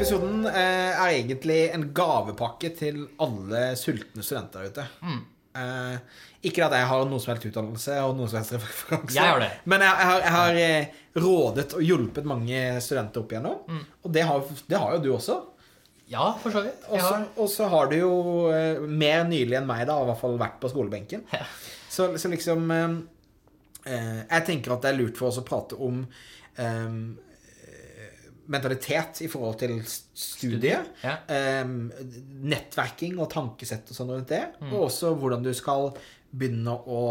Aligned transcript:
episoden 0.00 0.48
eh, 0.48 0.90
er 0.96 1.12
egentlig 1.12 1.60
en 1.74 1.84
gavepakke 1.94 2.72
til 2.78 3.04
alle 3.22 3.62
sultne 3.78 4.24
studenter 4.24 4.64
der 4.64 4.72
ute. 4.72 4.88
Mm. 5.04 5.20
Eh, 5.60 6.24
ikke 6.50 6.64
at 6.64 6.74
jeg 6.78 6.88
har 6.88 7.04
noen 7.04 7.20
som 7.20 7.32
helst 7.34 7.46
utdannelse 7.50 7.96
og 8.06 8.16
noen 8.16 8.30
som 8.30 8.40
helst 8.40 8.54
referanse. 8.56 9.16
Jeg. 9.20 9.52
Men 9.68 9.84
jeg, 9.84 9.94
jeg 10.00 10.10
har, 10.10 10.24
jeg 10.24 10.34
har 10.36 10.60
eh, 10.64 10.98
rådet 11.20 11.68
og 11.76 11.84
hjulpet 11.84 12.28
mange 12.28 12.64
studenter 12.84 13.24
opp 13.24 13.34
igjennom. 13.34 13.62
Mm. 13.68 13.82
Og 14.04 14.14
det 14.16 14.26
har, 14.28 14.52
det 14.70 14.80
har 14.80 14.96
jo 14.96 15.02
du 15.04 15.10
også. 15.18 15.38
Ja, 16.10 16.32
for 16.42 16.50
så 16.50 16.64
vidt. 16.64 16.86
Og 16.90 17.48
så- 17.50 17.68
har... 17.70 17.86
Du 17.90 17.96
jo 17.96 18.14
eh, 18.50 18.80
mer 18.82 19.24
nylig 19.28 19.58
enn 19.60 19.68
meg, 19.68 19.84
da, 19.86 20.00
i 20.02 20.08
hvert 20.08 20.18
fall 20.22 20.38
vært 20.40 20.58
på 20.62 20.70
skolebenken. 20.72 21.22
Ja. 21.34 21.44
Så, 21.90 22.12
så 22.18 22.30
liksom 22.30 22.70
eh, 22.70 22.96
eh, 23.90 24.20
Jeg 24.30 24.46
tenker 24.46 24.74
at 24.74 24.82
det 24.86 24.92
er 24.94 24.98
lurt 24.98 25.18
for 25.18 25.30
oss 25.30 25.38
å 25.42 25.46
prate 25.46 25.78
om 25.78 26.00
eh, 26.56 26.88
mentalitet 28.50 29.20
i 29.24 29.28
forhold 29.30 29.60
til 29.62 29.76
studiet. 29.86 30.88
Ja. 31.04 31.16
Um, 31.62 31.90
nettverking 32.50 33.20
og 33.20 33.30
tankesett 33.32 33.90
og 33.90 33.98
sånn 33.98 34.14
rundt 34.14 34.32
det. 34.32 34.46
Mm. 34.60 34.72
Og 34.72 34.88
også 34.88 35.14
hvordan 35.18 35.44
du 35.46 35.52
skal 35.56 35.92
begynne 36.30 36.74
å 36.74 37.04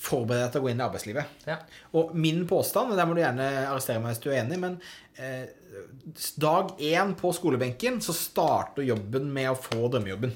forberede 0.00 0.46
deg 0.46 0.52
til 0.52 0.62
å 0.62 0.64
gå 0.64 0.72
inn 0.72 0.80
i 0.80 0.84
arbeidslivet. 0.86 1.40
Ja. 1.48 1.58
Og 1.98 2.12
min 2.16 2.44
påstand, 2.48 2.92
og 2.92 2.98
der 2.98 3.08
må 3.08 3.16
du 3.16 3.22
gjerne 3.22 3.48
arrestere 3.66 4.00
meg 4.02 4.14
hvis 4.14 4.22
du 4.24 4.30
er 4.30 4.40
enig, 4.42 4.60
men 4.62 4.78
eh, 5.20 5.50
dag 6.40 6.72
én 6.80 7.12
på 7.18 7.32
skolebenken 7.36 8.00
så 8.04 8.14
starter 8.16 8.86
jobben 8.86 9.28
med 9.34 9.52
å 9.52 9.58
få 9.58 9.90
drømmejobben. 9.92 10.32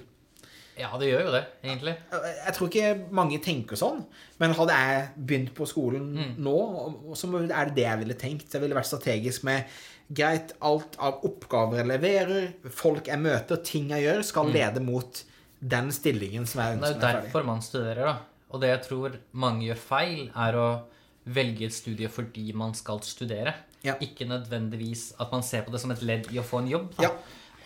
Ja, 0.78 0.90
det 0.98 1.08
gjør 1.08 1.24
jo 1.26 1.32
det, 1.34 1.42
egentlig. 1.62 1.94
Jeg 2.12 2.54
tror 2.56 2.68
ikke 2.70 2.92
mange 3.14 3.38
tenker 3.44 3.78
sånn, 3.78 4.04
men 4.40 4.54
hadde 4.58 4.76
jeg 4.80 5.08
begynt 5.26 5.52
på 5.54 5.66
skolen 5.70 6.08
Mm. 6.14 6.32
nå, 6.42 7.14
så 7.14 7.28
er 7.44 7.66
det 7.70 7.74
det 7.76 7.84
jeg 7.86 7.98
ville 8.00 8.14
tenkt. 8.18 8.52
Jeg 8.52 8.60
ville 8.64 8.74
vært 8.74 8.90
strategisk 8.90 9.44
med 9.44 9.64
greit, 10.12 10.52
alt 10.60 10.96
av 10.98 11.22
oppgaver 11.24 11.78
jeg 11.80 11.86
leverer, 11.86 12.48
folk 12.70 13.06
jeg 13.06 13.18
møter, 13.18 13.62
ting 13.64 13.88
jeg 13.94 14.02
gjør, 14.04 14.24
skal 14.24 14.50
lede 14.52 14.82
mot 14.84 15.22
den 15.60 15.90
stillingen 15.92 16.46
som 16.46 16.60
jeg 16.60 16.76
Mm. 16.76 16.80
Det 16.80 16.88
er 16.88 16.92
ønsker 16.92 17.00
jo 17.00 17.12
meg 17.14 17.22
derfor 17.24 17.44
man 17.44 17.62
studerer, 17.62 18.04
da. 18.04 18.16
Og 18.52 18.60
det 18.60 18.68
jeg 18.68 18.82
tror 18.88 19.16
mange 19.32 19.64
gjør 19.66 19.76
feil, 19.80 20.30
er 20.36 20.52
å 20.54 20.82
velge 21.26 21.64
et 21.66 21.72
studie 21.72 22.08
fordi 22.08 22.52
man 22.54 22.74
skal 22.74 23.00
studere. 23.00 23.54
Ja. 23.82 23.94
Ikke 24.00 24.26
nødvendigvis 24.28 25.14
at 25.20 25.32
man 25.32 25.42
ser 25.42 25.62
på 25.62 25.72
det 25.72 25.80
som 25.80 25.90
et 25.90 26.02
ledd 26.02 26.28
i 26.32 26.38
å 26.38 26.44
få 26.44 26.58
en 26.62 26.68
jobb. 26.68 26.94
Da. 26.96 27.02
Ja. 27.02 27.10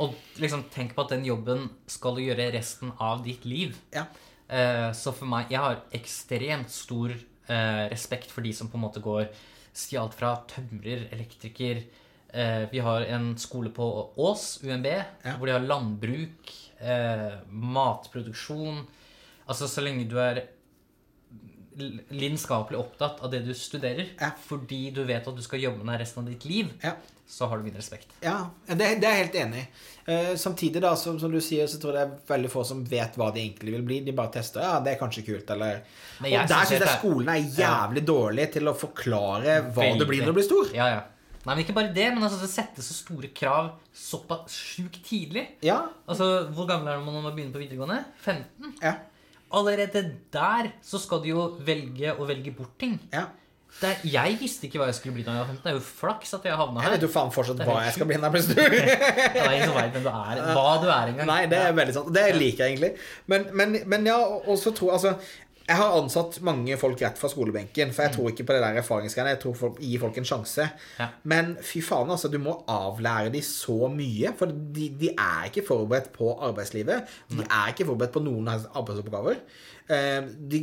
Og 0.01 0.15
liksom 0.39 0.65
tenk 0.71 0.95
på 0.95 1.03
at 1.05 1.13
den 1.17 1.25
jobben 1.27 1.69
skal 1.91 2.15
du 2.19 2.23
gjøre 2.23 2.51
resten 2.55 2.93
av 3.03 3.25
ditt 3.25 3.45
liv. 3.49 3.77
Ja. 3.95 4.05
Eh, 4.49 4.93
så 4.97 5.13
for 5.13 5.29
meg 5.29 5.51
Jeg 5.53 5.61
har 5.61 5.81
ekstremt 5.93 6.71
stor 6.73 7.13
eh, 7.13 7.85
respekt 7.93 8.31
for 8.33 8.41
de 8.47 8.53
som 8.57 8.71
på 8.73 8.79
en 8.79 8.85
måte 8.87 9.03
går 9.05 9.27
Si 9.77 9.99
alt 10.01 10.15
fra 10.17 10.31
tømrer, 10.49 11.05
elektriker 11.13 11.83
eh, 12.33 12.65
Vi 12.73 12.81
har 12.81 13.05
en 13.13 13.35
skole 13.39 13.69
på 13.71 13.85
Ås, 14.17 14.61
UMB, 14.65 14.87
Ja. 14.89 15.35
hvor 15.37 15.47
de 15.47 15.53
har 15.53 15.67
landbruk, 15.69 16.55
eh, 16.81 17.37
matproduksjon 17.51 18.87
Altså 19.49 19.69
så 19.69 19.85
lenge 19.85 20.09
du 20.09 20.17
er 20.21 20.47
lidenskapelig 22.11 22.79
opptatt 22.81 23.21
av 23.25 23.31
det 23.33 23.45
du 23.47 23.53
studerer, 23.55 24.09
Ja. 24.21 24.31
fordi 24.47 24.91
du 24.95 25.05
vet 25.05 25.27
at 25.29 25.37
du 25.37 25.43
skal 25.43 25.61
jobbe 25.63 25.85
med 25.85 25.95
det 25.99 26.05
resten 26.07 26.25
av 26.25 26.31
ditt 26.31 26.45
liv, 26.45 26.73
Ja. 26.83 26.93
så 27.29 27.47
har 27.49 27.59
du 27.59 27.65
min 27.65 27.75
respekt. 27.75 28.09
Ja, 28.23 28.51
det, 28.67 28.77
det 29.01 29.05
er 29.05 29.17
jeg 29.17 29.27
helt 29.27 29.35
enig 29.45 29.63
i. 29.65 29.67
Uh, 30.09 30.35
samtidig, 30.41 30.81
da, 30.81 30.95
som, 30.97 31.19
som 31.21 31.31
du 31.31 31.41
sier, 31.45 31.67
så 31.69 31.77
tror 31.81 31.93
jeg 31.95 32.09
det 32.09 32.15
er 32.17 32.33
veldig 32.35 32.51
få 32.51 32.65
som 32.65 32.85
vet 32.89 33.15
hva 33.21 33.29
de 33.35 33.41
egentlig 33.43 33.75
vil 33.75 33.83
bli. 33.85 34.01
De 34.07 34.13
bare 34.17 34.33
tester. 34.39 34.63
Ja, 34.65 34.79
det 34.81 34.95
er 34.95 34.99
kanskje 35.03 35.27
kult, 35.27 35.51
eller 35.53 35.83
Og 36.23 36.49
der 36.49 36.65
syns 36.65 36.81
jeg 36.81 36.95
skolen 37.01 37.29
er 37.29 37.45
jævlig 37.59 38.07
dårlig 38.09 38.49
til 38.57 38.69
å 38.71 38.75
forklare 38.75 39.59
hva 39.77 39.91
du 39.99 40.07
blir 40.09 40.23
når 40.25 40.33
du 40.33 40.39
blir 40.41 40.49
stor. 40.49 40.73
Ja, 40.75 40.89
ja. 40.97 41.03
Nei, 41.45 41.55
men 41.55 41.61
ikke 41.65 41.75
bare 41.77 41.93
det, 41.95 42.09
men 42.13 42.25
altså, 42.27 42.41
det 42.43 42.49
settes 42.51 42.89
så 42.91 42.95
store 42.97 43.29
krav 43.33 43.69
såpass 43.97 44.53
sjukt 44.53 44.99
tidlig. 45.07 45.47
Ja, 45.65 45.79
Altså, 46.09 46.49
Hvor 46.53 46.67
gammel 46.69 46.89
er 46.93 46.99
man 47.05 47.15
når 47.15 47.23
man 47.29 47.37
begynner 47.37 47.55
på 47.55 47.63
videregående? 47.63 48.01
15? 48.25 48.75
ja, 48.83 48.95
Allerede 49.53 50.03
der 50.35 50.73
så 50.85 50.99
skal 51.01 51.23
du 51.25 51.29
jo 51.31 51.45
velge 51.65 52.15
å 52.19 52.27
velge 52.29 52.53
bort 52.57 52.79
ting. 52.81 52.99
ja. 53.13 53.27
Er, 53.85 53.99
jeg 54.03 54.39
visste 54.41 54.65
ikke 54.67 54.79
hva 54.81 54.87
jeg 54.89 54.97
skulle 54.97 55.13
bli 55.19 55.23
da 55.27 55.35
jeg 55.37 55.43
var 55.43 55.51
15. 55.53 55.59
Det 55.63 55.69
er 55.71 55.75
jo 55.77 55.83
flaks 55.85 56.31
at 56.35 56.47
jeg 56.49 56.57
havna 56.57 56.83
Jeg 56.83 56.93
vet 56.95 57.03
jo 57.05 57.11
faen 57.13 57.29
fortsatt 57.31 57.61
hva 57.69 57.75
jeg 57.85 57.93
skal 57.95 58.09
bli 58.09 58.17
når 58.17 58.25
jeg 58.25 58.33
blir 58.35 58.45
stor. 58.47 58.73
Det 58.73 59.43
er 59.43 59.53
ingen 59.53 59.69
som 59.69 59.77
vet 59.77 59.93
hvem 59.93 60.07
du 60.07 60.09
er, 60.09 60.41
hva 60.57 60.71
du 60.81 60.87
er 60.89 61.11
engang. 61.13 61.29
Nei, 61.29 61.43
det 61.53 61.59
er 61.67 61.77
veldig 61.77 61.95
sant. 61.99 62.09
Det 62.17 62.25
liker 62.39 62.65
jeg 62.65 62.75
egentlig. 62.79 62.91
Men, 63.31 63.45
men, 63.61 63.77
men 63.93 64.09
ja, 64.09 64.17
og 64.25 64.49
og 64.49 64.59
så 64.59 64.73
tror 64.75 64.97
Altså, 64.97 65.13
jeg 65.69 65.77
har 65.77 65.95
ansatt 65.99 66.39
mange 66.47 66.77
folk 66.81 67.01
rett 67.05 67.19
fra 67.21 67.29
skolebenken, 67.29 67.91
for 67.93 68.07
jeg 68.07 68.15
tror 68.15 68.31
ikke 68.33 68.47
på 68.49 68.55
det 68.57 68.63
der 68.65 68.79
erfaringsgreiene. 68.81 69.35
Jeg 69.35 69.41
tror 69.43 69.57
folk, 69.61 69.79
gir 69.85 70.01
folk 70.03 70.17
en 70.19 70.29
sjanse. 70.29 70.65
Ja. 70.99 71.09
Men 71.29 71.51
fy 71.63 71.83
faen, 71.85 72.09
altså, 72.15 72.31
du 72.33 72.39
må 72.43 72.55
avlære 72.73 73.31
de 73.35 73.43
så 73.45 73.91
mye. 73.93 74.33
For 74.39 74.51
de, 74.53 74.89
de 75.01 75.11
er 75.15 75.51
ikke 75.51 75.67
forberedt 75.69 76.09
på 76.15 76.31
arbeidslivet. 76.49 77.13
De 77.35 77.45
er 77.45 77.75
ikke 77.75 77.87
forberedt 77.91 78.15
på 78.17 78.25
noen 78.25 78.49
arbeidsoppgaver. 78.55 79.43
Eh, 79.93 80.23
De, 80.49 80.63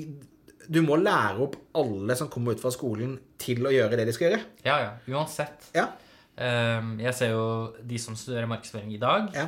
du 0.66 0.82
må 0.82 0.98
lære 0.98 1.44
opp 1.46 1.56
alle 1.78 2.16
som 2.18 2.28
kommer 2.34 2.58
ut 2.58 2.64
fra 2.66 2.72
skolen, 2.74 3.20
til 3.38 3.62
å 3.70 3.72
gjøre 3.74 4.00
det 4.00 4.08
de 4.10 4.14
skal 4.18 4.32
gjøre. 4.32 4.42
Ja, 4.66 4.80
ja. 4.88 4.92
Uansett. 5.14 5.70
Ja, 5.78 5.92
Ehm, 6.36 6.98
jeg 7.00 7.14
ser 7.16 7.30
jo 7.32 7.44
de 7.80 7.96
som 8.02 8.16
studerer 8.20 8.50
markedsføring 8.52 8.90
i 8.92 8.98
dag, 9.00 9.30
ja, 9.32 9.46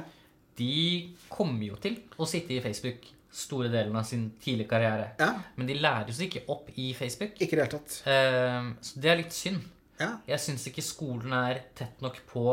de 0.55 1.15
kommer 1.27 1.65
jo 1.67 1.75
til 1.83 1.97
å 2.15 2.23
sitte 2.29 2.53
i 2.55 2.61
Facebook 2.63 3.09
store 3.37 3.69
delen 3.73 3.95
av 3.99 4.05
sin 4.09 4.29
tidlige 4.41 4.69
karriere. 4.71 5.11
ja. 5.21 5.29
Men 5.55 5.67
de 5.69 5.75
lærer 5.77 6.13
seg 6.15 6.27
ikke 6.31 6.45
opp 6.53 6.71
i 6.75 6.89
Facebook. 6.97 7.35
Ikke 7.43 7.59
det 7.59 7.69
tatt. 7.73 7.99
Ehm, 8.09 8.71
så 8.81 9.01
det 9.03 9.11
er 9.11 9.19
litt 9.21 9.35
synd. 9.35 9.61
Ja. 9.99 10.11
Jeg 10.29 10.39
syns 10.43 10.65
ikke 10.69 10.83
skolen 10.85 11.33
er 11.33 11.61
tett 11.77 12.01
nok 12.05 12.19
på 12.29 12.43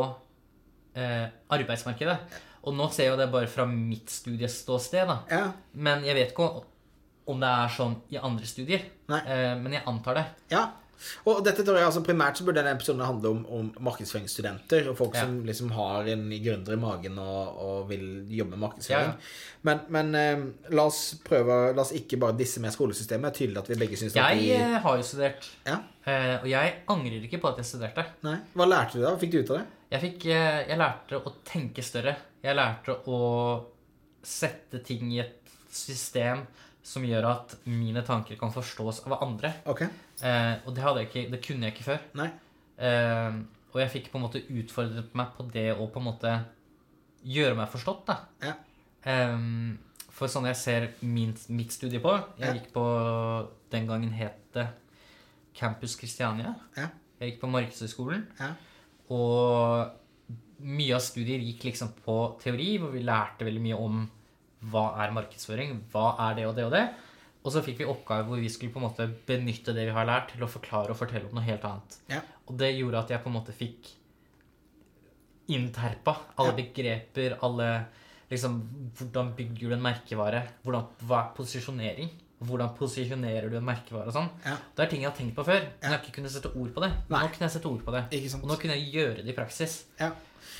eh, 0.97 1.25
arbeidsmarkedet. 1.53 2.17
Og 2.65 2.73
nå 2.73 2.87
ser 2.93 3.05
jeg 3.05 3.13
jo 3.13 3.19
det 3.19 3.27
bare 3.33 3.49
fra 3.51 3.65
mitt 3.69 4.09
studieståsted, 4.09 5.05
da. 5.09 5.19
ja. 5.29 5.43
Men 5.73 6.05
jeg 6.07 6.17
vet 6.17 6.31
ikke 6.33 6.47
om 7.29 7.41
det 7.41 7.49
er 7.49 7.69
sånn 7.73 7.95
i 8.13 8.17
andre 8.21 8.45
studier. 8.49 8.85
Eh, 9.09 9.53
men 9.61 9.73
jeg 9.77 9.85
antar 9.89 10.17
det. 10.19 10.25
Ja. 10.53 10.63
Og 11.29 11.41
dette 11.45 11.63
tror 11.65 11.77
jeg 11.79 11.85
altså 11.87 12.01
Primært 12.05 12.37
så 12.39 12.45
burde 12.47 12.61
denne 12.61 12.73
episoden 12.77 13.03
handle 13.05 13.31
om, 13.35 13.41
om 13.51 13.71
markedsføringsstudenter 13.87 14.89
og 14.91 14.97
folk 14.97 15.15
Ja. 15.15 15.25
som 15.25 15.41
liksom 15.45 15.71
har 15.75 16.07
en 16.13 16.23
gründer 16.43 16.73
i 16.73 16.79
magen 16.81 17.19
og, 17.19 17.57
og 17.67 17.89
vil 17.89 18.05
jobbe 18.29 18.55
med 18.55 18.63
markedsføring. 18.65 19.13
Ja. 19.13 19.59
Men, 19.69 19.81
men 19.89 20.15
eh, 20.15 20.45
la 20.75 20.85
oss 20.89 21.15
prøve 21.25 21.73
La 21.75 21.81
oss 21.81 21.91
ikke 21.97 22.19
bare 22.21 22.37
disse 22.37 22.61
med 22.63 22.73
skolesystemet. 22.73 23.29
Det 23.33 23.35
er 23.35 23.39
tydelig 23.45 23.61
at 23.63 23.69
vi 23.73 23.79
begge 23.85 23.97
syns 23.99 24.15
Jeg 24.17 24.39
vi 24.41 24.51
eh, 24.55 24.77
har 24.83 24.97
jo 24.97 25.05
studert, 25.05 25.47
ja? 25.67 25.79
eh, 26.05 26.35
og 26.41 26.49
jeg 26.49 26.73
angrer 26.93 27.23
ikke 27.27 27.41
på 27.43 27.51
at 27.53 27.61
jeg 27.61 27.69
studerte. 27.73 28.05
Nei. 28.25 28.37
Hva 28.53 28.67
lærte 28.69 28.97
du 28.99 29.03
da? 29.03 29.13
Hva 29.15 29.21
fikk 29.21 29.31
du 29.35 29.39
ut 29.43 29.53
av 29.55 29.61
det? 29.61 29.65
Jeg, 29.95 30.01
fikk, 30.07 30.25
eh, 30.33 30.59
jeg 30.69 30.77
lærte 30.81 31.19
å 31.21 31.33
tenke 31.47 31.83
større. 31.85 32.15
Jeg 32.45 32.55
lærte 32.57 32.95
å 33.09 33.19
sette 34.25 34.79
ting 34.85 35.11
i 35.13 35.19
et 35.21 35.41
system 35.75 36.45
som 36.85 37.05
gjør 37.05 37.25
at 37.31 37.55
mine 37.65 38.01
tanker 38.05 38.37
kan 38.39 38.51
forstås 38.53 39.03
av 39.09 39.17
andre. 39.25 39.51
Ok. 39.69 39.83
Eh, 40.23 40.55
og 40.65 40.75
det, 40.75 41.07
ikke, 41.09 41.25
det 41.31 41.41
kunne 41.43 41.67
jeg 41.67 41.73
ikke 41.75 41.89
før. 41.89 42.05
Eh, 42.77 43.39
og 43.73 43.81
jeg 43.81 43.91
fikk 43.91 44.11
på 44.11 44.19
en 44.19 44.25
måte 44.27 44.43
utfordret 44.47 45.15
meg 45.17 45.33
på 45.35 45.47
det 45.51 45.73
å 45.75 45.87
på 45.91 45.99
en 45.99 46.07
måte 46.07 46.35
gjøre 47.25 47.57
meg 47.57 47.71
forstått. 47.73 48.05
da. 48.07 48.17
Ja. 48.41 48.53
Eh, 49.03 49.37
for 50.15 50.31
sånn 50.31 50.47
jeg 50.47 50.55
ser 50.55 50.87
min, 51.01 51.33
mitt 51.49 51.73
studie 51.75 51.99
på 51.99 52.13
Jeg 52.39 52.47
Ja. 52.47 52.53
gikk 52.53 52.71
på 52.71 52.85
Den 53.69 53.87
gangen 53.87 54.11
het 54.15 54.37
det 54.53 54.69
Campus 55.53 55.97
Christiania. 55.97 56.55
Ja. 56.77 56.89
Jeg 57.19 57.33
gikk 57.33 57.41
på 57.41 57.49
Markedshøgskolen. 57.51 58.25
Ja. 58.39 58.53
Og 59.09 59.91
mye 60.59 60.95
av 60.95 61.01
studier 61.01 61.39
gikk 61.43 61.63
liksom 61.67 61.91
på 62.05 62.39
teori, 62.41 62.77
hvor 62.79 62.91
vi 62.91 63.03
lærte 63.03 63.45
veldig 63.45 63.61
mye 63.61 63.77
om 63.79 64.09
hva 64.71 64.85
er 65.03 65.11
markedsføring, 65.11 65.83
hva 65.91 66.15
er 66.29 66.35
det 66.39 66.45
og 66.47 66.55
det 66.55 66.65
og 66.65 66.71
det. 66.71 66.85
Og 67.45 67.53
så 67.53 67.61
fikk 67.61 67.77
vi 67.83 67.85
oppgave 67.85 68.25
hvor 68.25 68.39
vi 68.41 68.49
skulle 68.49 68.73
på 68.73 68.81
en 68.81 68.87
måte 68.87 69.05
benytte 69.29 69.73
det 69.77 69.85
vi 69.85 69.93
har 69.93 70.07
lært, 70.09 70.31
til 70.33 70.41
å 70.43 70.49
forklare 70.49 70.89
og 70.95 70.97
fortelle 70.97 71.29
om 71.29 71.35
noe 71.37 71.45
helt 71.45 71.63
annet. 71.69 71.99
Ja. 72.09 72.23
Og 72.49 72.57
det 72.57 72.71
gjorde 72.73 73.03
at 73.03 73.13
jeg 73.13 73.21
på 73.21 73.29
en 73.29 73.37
måte 73.37 73.53
fikk 73.53 73.91
innterpa 75.53 76.15
alle 76.37 76.51
Ja. 76.51 76.55
begreper, 76.63 77.37
alle 77.43 77.85
liksom 78.31 78.61
Hvordan 78.97 79.35
bygger 79.35 79.69
du 79.69 79.73
en 79.75 79.81
merkevare? 79.81 80.47
Hvordan, 80.63 80.87
hva 81.05 81.19
er 81.19 81.35
posisjonering? 81.37 82.09
Hvordan 82.41 82.75
posisjonerer 82.75 83.49
du 83.49 83.57
en 83.57 83.63
merkevare 83.65 84.07
og 84.07 84.13
sånn? 84.13 84.29
Ja. 84.43 84.57
Det 84.75 84.83
er 84.85 84.89
ting 84.89 85.01
jeg 85.03 85.09
har 85.11 85.17
tenkt 85.17 85.35
på 85.35 85.45
før, 85.45 85.61
men 85.61 85.71
jeg 85.81 85.91
har 85.91 85.99
ikke 85.99 86.15
kunnet 86.17 86.31
sette 86.31 86.49
ord 86.55 86.73
på 86.73 86.81
det. 86.81 86.89
Nei. 87.09 87.21
Nå 87.21 87.27
kunne 87.29 87.45
jeg 87.47 87.51
sette 87.51 87.69
ord 87.69 87.83
på 87.85 87.91
det. 87.91 88.33
Og 88.41 88.47
nå 88.49 88.57
kunne 88.59 88.75
jeg 88.75 88.91
gjøre 88.93 89.23
det 89.23 89.29
i 89.29 89.37
praksis. 89.37 89.85
Ja. 89.99 90.11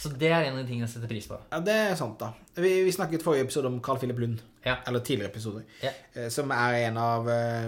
Så 0.01 0.09
det 0.17 0.29
er 0.31 0.43
en 0.47 0.53
av 0.57 0.61
de 0.63 0.67
tingene 0.69 0.85
jeg 0.87 0.93
setter 0.95 1.07
pris 1.11 1.27
på. 1.27 1.37
ja, 1.51 1.59
det 1.65 1.73
er 1.73 1.95
sant, 1.99 2.19
da. 2.19 2.33
Vi, 2.55 2.69
vi 2.85 2.91
snakket 2.95 3.23
forrige 3.25 3.43
episode 3.47 3.67
om 3.67 3.79
Carl 3.83 3.97
Philip 3.99 4.19
Lund. 4.19 4.41
Ja. 4.65 4.77
Eller 4.87 4.99
tidligere 5.05 5.29
episoder. 5.29 5.63
Ja. 5.83 5.91
Eh, 6.13 6.29
Som 6.33 6.49
er 6.55 6.73
en 6.87 6.97
av, 6.97 7.27
eh, 7.29 7.65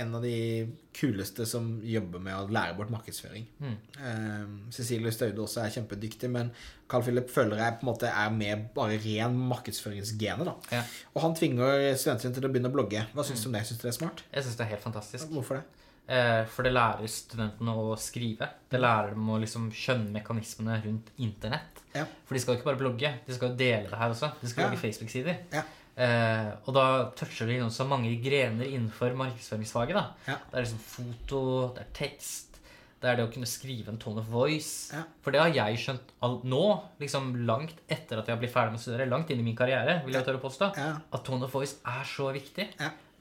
en 0.00 0.14
av 0.14 0.22
de 0.22 0.68
kuleste 0.96 1.44
som 1.48 1.80
jobber 1.84 2.22
med 2.24 2.34
å 2.38 2.46
lære 2.52 2.76
bort 2.78 2.90
markedsføring. 2.94 3.44
Mm. 3.60 3.74
Eh, 3.98 4.46
Cecilie 4.72 5.12
Staude 5.12 5.42
også 5.44 5.60
er 5.64 5.74
kjempedyktig, 5.74 6.30
men 6.30 6.50
Carl 6.88 7.02
Philip 7.04 7.28
føler 7.32 7.56
jeg 7.60 7.78
på 7.80 7.84
en 7.86 7.90
måte 7.92 8.08
er 8.08 8.30
med 8.32 8.68
bare 8.76 8.96
ren 9.04 9.36
markedsføringsgenet. 9.50 10.44
da. 10.48 10.54
Ja. 10.78 10.82
Og 11.14 11.22
han 11.26 11.34
tvinger 11.36 11.92
studentene 11.96 12.34
til 12.36 12.48
å 12.48 12.52
begynne 12.52 12.70
å 12.72 12.76
blogge. 12.78 13.04
Hva 13.12 13.24
syns 13.26 13.42
du 13.44 13.48
om 13.50 13.58
det? 13.58 13.66
Syns 13.68 13.80
du 13.82 13.88
det 13.88 13.94
er 13.94 13.98
smart? 14.00 14.22
Jeg 14.32 14.44
syns 14.46 14.56
det 14.56 14.66
er 14.66 14.72
helt 14.76 14.86
fantastisk. 14.86 15.28
Hvorfor 15.34 15.60
det? 15.60 15.64
Eh, 16.08 16.44
for 16.50 16.66
det 16.66 16.72
lærer 16.74 17.06
studentene 17.08 17.72
å 17.78 17.92
skrive. 17.96 18.48
Det 18.68 18.80
lærer 18.80 19.14
dem 19.14 19.28
å 19.30 19.38
liksom 19.40 19.70
skjønne 19.72 20.10
mekanismene 20.18 20.80
rundt 20.84 21.12
internett. 21.22 21.82
Ja. 21.94 22.04
For 22.26 22.34
de 22.34 22.40
skal 22.42 22.54
jo 22.54 22.60
ikke 22.60 22.70
bare 22.72 22.80
blogge, 22.82 23.12
de 23.26 23.34
skal 23.36 23.50
jo 23.52 23.56
dele 23.56 23.88
det 23.88 23.98
her 24.00 24.10
også. 24.10 24.32
De 24.40 24.48
skal 24.50 24.64
Ja. 24.64 24.70
lage 24.70 24.80
Facebook-sider. 24.82 25.38
Ja. 25.52 25.62
Eh, 25.96 26.52
og 26.66 26.74
da 26.74 27.10
toucher 27.14 27.46
de 27.46 27.58
så 27.70 27.86
mange 27.86 28.10
grener 28.22 28.64
innenfor 28.66 29.14
markedsføringsfaget. 29.14 29.94
da. 29.94 30.06
Ja. 30.26 30.36
Det 30.50 30.54
er 30.58 30.64
liksom 30.64 30.78
foto, 30.80 31.74
det 31.74 31.82
er 31.86 31.92
tekst, 31.94 32.58
det 33.00 33.10
er 33.10 33.16
det 33.16 33.28
å 33.28 33.32
kunne 33.32 33.46
skrive 33.46 33.88
en 33.88 33.98
tone 33.98 34.18
of 34.20 34.26
voice. 34.26 34.92
Ja. 34.92 35.02
For 35.22 35.30
det 35.32 35.40
har 35.40 35.50
jeg 35.52 35.76
skjønt 35.78 36.44
nå, 36.44 36.82
liksom 37.00 37.46
langt 37.46 37.74
etter 37.88 38.18
at 38.18 38.26
jeg 38.26 38.36
har 38.36 38.40
blitt 38.40 38.52
ferdig 38.54 38.72
med 38.72 38.80
å 38.80 38.82
studere, 38.82 39.08
langt 39.08 39.30
inn 39.30 39.38
i 39.40 39.42
min 39.42 39.56
karriere, 39.56 40.02
vil 40.04 40.14
jeg 40.14 40.24
tørre 40.24 40.40
å 40.40 40.48
påstå, 40.50 40.76
Ja. 40.76 40.96
at 41.12 41.24
tone 41.24 41.44
of 41.44 41.52
voice 41.52 41.76
er 41.86 42.02
så 42.04 42.32
viktig. 42.32 42.68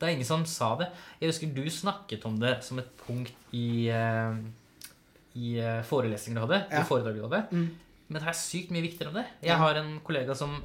Det 0.01 0.07
er 0.09 0.15
ingen 0.17 0.27
som 0.27 0.43
sa 0.49 0.73
det. 0.79 0.89
Jeg 1.21 1.29
husker 1.31 1.53
du 1.53 1.63
snakket 1.69 2.25
om 2.25 2.39
det 2.41 2.55
som 2.65 2.81
et 2.81 2.89
punkt 3.05 3.53
i, 3.53 3.87
eh, 3.93 4.33
i 5.37 5.55
forelesningen 5.61 5.85
forelesninger 5.87 6.41
du 6.41 6.45
hadde. 6.47 6.61
Ja. 6.71 6.81
I 6.81 6.89
foredrag 6.89 7.19
du 7.19 7.25
hadde. 7.27 7.43
Mm. 7.53 7.67
Men 8.09 8.19
det 8.19 8.27
er 8.27 8.39
sykt 8.41 8.73
mye 8.73 8.83
viktigere 8.83 9.13
enn 9.13 9.21
det. 9.21 9.27
Jeg 9.47 9.61
har 9.61 9.77
en 9.79 9.93
kollega 10.03 10.35
som 10.35 10.57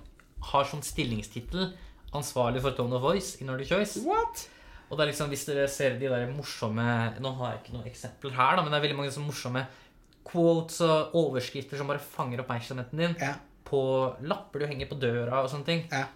har 0.50 0.66
sånn 0.66 0.82
stillingstittel 0.84 1.68
ansvarlig 2.16 2.62
for 2.64 2.74
tone 2.76 2.96
of 2.96 3.04
voice 3.04 3.36
i 3.40 3.46
Nordic 3.46 3.68
Choice. 3.70 4.02
What? 4.06 4.46
Og 4.88 4.96
det 4.98 5.04
er 5.04 5.10
liksom, 5.12 5.30
hvis 5.32 5.46
dere 5.48 5.66
ser 5.70 5.96
de 5.98 6.10
der 6.10 6.28
morsomme 6.30 6.84
Nå 7.22 7.32
har 7.40 7.56
jeg 7.56 7.62
ikke 7.64 7.74
noe 7.74 7.88
eksempel 7.90 8.34
her, 8.36 8.56
da, 8.56 8.62
men 8.62 8.70
det 8.70 8.78
er 8.78 8.84
veldig 8.86 8.98
mange 9.00 9.14
sånne 9.14 9.30
morsomme 9.32 9.64
quotes 10.26 10.80
og 10.86 11.14
overskrifter 11.18 11.78
som 11.78 11.90
bare 11.90 12.02
fanger 12.02 12.42
oppmerksomheten 12.42 12.98
din 12.98 13.16
Ja. 13.20 13.34
på 13.66 13.80
lapper 14.26 14.62
du 14.62 14.66
henger 14.66 14.88
på 14.90 14.98
døra 14.98 15.42
og 15.42 15.50
sånne 15.50 15.66
ting. 15.66 15.84
Ja. 15.90 16.06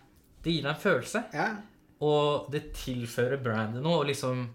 Det 0.43 0.53
gir 0.55 0.63
deg 0.63 0.75
en 0.75 0.83
følelse. 0.83 1.25
Ja. 1.35 1.49
Og 2.01 2.51
det 2.53 2.73
tilfører 2.73 3.43
brandet 3.45 3.83
noe 3.85 4.01
å 4.03 4.07
liksom 4.09 4.47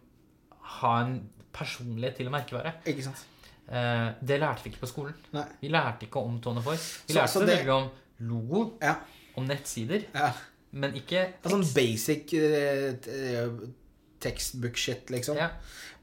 ha 0.81 0.93
en 1.03 1.19
personlighet 1.53 2.17
til 2.17 2.27
å 2.27 2.33
merkevare. 2.33 2.73
Ikke 2.89 3.03
sant? 3.05 3.21
Eh, 3.69 4.09
det 4.21 4.39
lærte 4.41 4.63
vi 4.65 4.71
ikke 4.73 4.81
på 4.83 4.89
skolen. 4.91 5.13
Nei. 5.33 5.45
Vi 5.61 5.69
lærte 5.73 6.05
ikke 6.07 6.21
om 6.25 6.39
Tone 6.41 6.61
Voice. 6.65 7.01
Vi 7.07 7.13
Så- 7.13 7.19
lærte 7.19 7.31
så 7.33 7.45
det- 7.45 7.69
om 7.69 7.89
logo, 8.19 8.77
Ja. 8.81 8.95
om 9.37 9.45
nettsider, 9.47 10.05
ja. 10.13 10.31
men 10.71 10.93
ikke 10.93 11.33
Det 11.41 11.45
er 11.45 11.49
sånn 11.49 11.63
tekst. 11.63 11.75
basic 11.75 12.33
eh, 12.33 13.49
textbook-shit, 14.19 15.09
liksom. 15.09 15.37
Ja. 15.37 15.49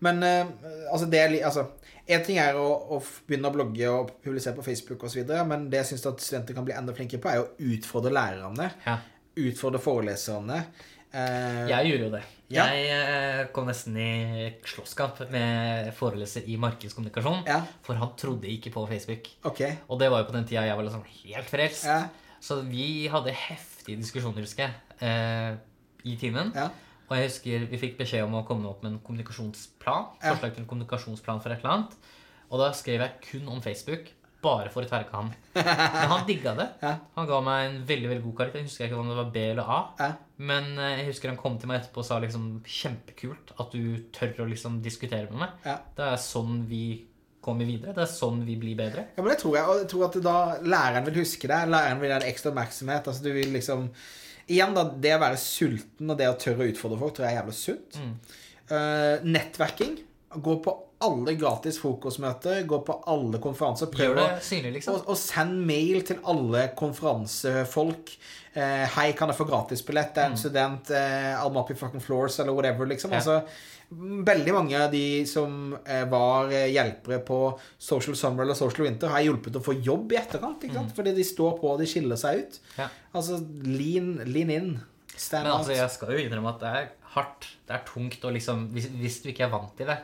Men 0.01 0.23
eh, 0.23 0.47
altså, 0.93 1.07
det 1.11 1.19
er 1.21 1.45
altså, 1.47 1.67
En 2.09 2.25
ting 2.25 2.37
er 2.43 2.55
å, 2.59 2.67
å 2.91 2.97
begynne 3.29 3.47
å 3.49 3.55
blogge 3.55 3.87
og 3.89 4.09
publisere 4.25 4.57
på 4.57 4.65
Facebook 4.65 5.05
osv., 5.05 5.23
men 5.47 5.69
det 5.71 5.79
jeg 5.85 5.93
syns 5.93 6.03
studenter 6.19 6.53
kan 6.57 6.65
bli 6.67 6.75
enda 6.75 6.93
flinkere 6.93 7.21
på, 7.23 7.31
er 7.31 7.45
å 7.45 7.51
utfordre 7.61 8.11
lærerne. 8.11 8.73
Ja. 8.85 8.97
Utfordre 9.37 9.79
foreleserne. 9.81 10.65
Eh, 11.13 11.69
Jeg 11.69 11.91
gjorde 11.91 12.05
jo 12.07 12.11
det. 12.15 12.23
Ja. 12.53 12.65
Jeg 12.73 12.89
eh, 12.93 13.47
kom 13.53 13.67
nesten 13.69 13.97
i 14.01 14.53
slåsskamp 14.69 15.21
med 15.33 15.93
foreleser 15.97 16.45
i 16.49 16.57
markedskommunikasjon. 16.61 17.43
Ja, 17.49 17.63
For 17.85 17.95
han 18.01 18.15
trodde 18.21 18.49
ikke 18.49 18.73
på 18.73 18.87
Facebook. 18.89 19.29
Okay. 19.45 19.77
Og 19.89 20.01
det 20.01 20.11
var 20.13 20.23
jo 20.23 20.29
på 20.31 20.37
den 20.37 20.45
tida 20.49 20.65
jeg 20.67 20.77
var 20.77 20.85
liksom 20.89 21.05
helt 21.25 21.49
frelst. 21.53 21.85
Ja, 21.89 22.03
Så 22.41 22.61
vi 22.67 23.07
hadde 23.13 23.31
heftige 23.33 23.97
diskusjoner, 24.01 24.41
husker 24.43 24.65
jeg, 24.69 24.75
eh, 25.01 25.57
i 26.05 26.17
timen. 26.17 26.53
ja. 26.55 26.69
Og 27.11 27.19
jeg 27.19 27.29
husker 27.29 27.67
vi 27.69 27.77
fikk 27.77 27.99
beskjed 27.99 28.23
om 28.25 28.33
å 28.39 28.47
komme 28.49 28.65
opp 28.71 28.83
med 28.83 28.93
en 28.95 28.99
kommunikasjonsplan. 29.05 30.07
Forslag 30.23 30.55
til 30.55 30.63
en 30.63 30.69
kommunikasjonsplan 30.71 31.43
for 31.43 31.53
et 31.53 31.59
eller 31.61 31.75
annet. 31.75 31.97
Og 32.51 32.59
da 32.63 32.71
skrev 32.73 33.01
jeg 33.05 33.13
kun 33.27 33.49
om 33.53 33.61
Facebook. 33.61 34.07
Bare 34.43 34.73
for 34.75 34.83
å 34.83 34.91
tverke 34.91 35.15
han. 35.15 35.31
Men 35.55 36.11
han 36.11 36.27
digga 36.27 36.57
det. 36.59 36.69
Ja. 36.83 36.97
Han 37.15 37.29
ga 37.31 37.39
meg 37.47 37.67
en 37.69 37.79
veldig 37.87 38.11
veldig 38.11 38.25
god 38.25 38.37
karakter. 38.41 38.63
Jeg 38.63 38.71
husker 38.71 38.89
ikke 38.89 38.99
om 38.99 39.13
det 39.13 39.21
var 39.21 39.31
B 39.35 39.45
eller 39.53 39.71
A. 39.71 40.11
Men 40.43 40.73
eh, 40.75 40.97
jeg 40.99 41.13
husker 41.13 41.31
han 41.31 41.39
kom 41.41 41.61
til 41.61 41.71
meg 41.71 41.81
etterpå 41.83 42.03
og 42.03 42.09
sa 42.09 42.19
liksom 42.23 42.51
kjempekult 42.67 43.55
at 43.63 43.77
du 43.77 44.11
tør 44.15 44.45
å 44.45 44.51
liksom 44.51 44.81
diskutere 44.85 45.31
med 45.31 45.45
meg. 45.45 45.57
Ja. 45.69 45.79
Det 45.97 46.11
er 46.11 46.23
sånn 46.25 46.65
vi 46.71 46.85
kommer 47.43 47.67
videre. 47.67 47.95
Det 47.95 48.05
er 48.05 48.11
sånn 48.11 48.43
vi 48.47 48.57
blir 48.61 48.79
bedre. 48.79 49.09
Ja, 49.17 49.23
men 49.23 49.33
det 49.33 49.41
tror 49.43 49.57
jeg. 49.59 49.69
Og 49.69 49.81
jeg 49.83 49.89
tror 49.93 50.05
at 50.09 50.19
da 50.25 50.37
læreren 50.63 51.09
vil 51.09 51.23
huske 51.23 51.51
det. 51.51 51.63
Læreren 51.71 52.03
vil 52.03 52.15
ha 52.15 52.21
en 52.21 52.29
ekstra 52.29 52.53
oppmerksomhet. 52.53 53.11
Altså, 53.11 53.25
du 53.25 53.33
vil 53.35 53.55
liksom 53.55 53.89
Igjen, 54.51 54.73
da. 54.75 54.83
Det 54.99 55.13
å 55.15 55.21
være 55.23 55.39
sulten 55.39 56.11
og 56.11 56.17
det 56.19 56.27
å 56.27 56.39
tørre 56.41 56.65
å 56.65 56.73
utfordre 56.73 56.99
folk 56.99 57.15
tror 57.15 57.29
jeg 57.29 57.37
er 57.37 57.39
jævlig 57.39 57.55
sunt. 57.57 57.99
Mm. 58.03 58.41
Uh, 58.73 59.23
nettverking. 59.23 59.93
Gå 60.43 60.57
på 60.65 60.75
alle 61.07 61.35
gratis 61.39 61.79
frokostmøter. 61.83 62.63
Gå 62.69 62.79
på 62.87 62.99
alle 63.11 63.41
konferanser. 63.43 63.91
Prøv 63.93 64.15
det 64.19 64.29
synlig, 64.47 64.77
liksom. 64.79 65.01
og, 65.01 65.11
og 65.13 65.19
send 65.21 65.61
mail 65.69 66.05
til 66.09 66.23
alle 66.29 66.69
konferansefolk. 66.79 68.15
Eh, 68.53 68.87
Hei, 68.97 69.11
kan 69.17 69.33
jeg 69.33 69.39
få 69.39 69.49
gratisbillett? 69.49 70.15
Det 70.15 70.25
er 70.25 70.33
en 70.33 70.41
student. 70.41 70.91
Eh, 70.95 71.33
I'm 71.41 71.59
up 71.59 71.71
in 71.73 71.81
fucking 71.81 72.05
floors, 72.05 72.39
eller 72.43 72.57
whatever, 72.57 72.89
liksom. 72.91 73.13
Mm. 73.13 73.19
Ja. 73.19 73.23
Altså, 73.23 73.73
veldig 74.29 74.55
mange 74.57 74.79
av 74.79 74.93
de 74.93 75.05
som 75.29 75.75
eh, 75.85 76.05
var 76.09 76.53
eh, 76.53 76.71
hjelpere 76.73 77.21
på 77.27 77.41
Social 77.79 78.17
Summer 78.17 78.47
eller 78.47 78.57
Social 78.57 78.87
Winter, 78.87 79.13
har 79.13 79.25
hjulpet 79.25 79.59
å 79.59 79.65
få 79.65 79.77
jobb 79.81 80.15
i 80.15 80.21
etterkant. 80.21 80.65
Ikke 80.65 80.81
sant? 80.81 80.95
Fordi 80.97 81.15
de 81.17 81.27
står 81.27 81.59
på, 81.61 81.75
og 81.75 81.83
de 81.83 81.89
skiller 81.89 82.21
seg 82.21 82.45
ut. 82.45 82.59
Mm. 82.63 82.81
Ja. 82.81 82.89
Altså, 83.13 83.41
lean, 83.69 84.15
lean 84.29 84.53
in. 84.55 84.73
Stand 85.13 85.45
Men 85.45 85.59
altså, 85.59 85.75
out. 85.75 85.79
jeg 85.83 85.93
skal 85.93 86.15
jo 86.15 86.23
innrømme 86.23 86.55
at 86.55 86.63
det 86.63 86.73
er 86.73 86.91
hardt. 87.17 87.49
Det 87.69 87.77
er 87.77 87.83
tungt 87.89 88.23
og 88.25 88.33
liksom 88.33 88.67
Hvis, 88.73 88.89
hvis 88.97 89.19
du 89.23 89.29
ikke 89.33 89.45
er 89.45 89.53
vant 89.53 89.75
til 89.77 89.91
det, 89.91 89.99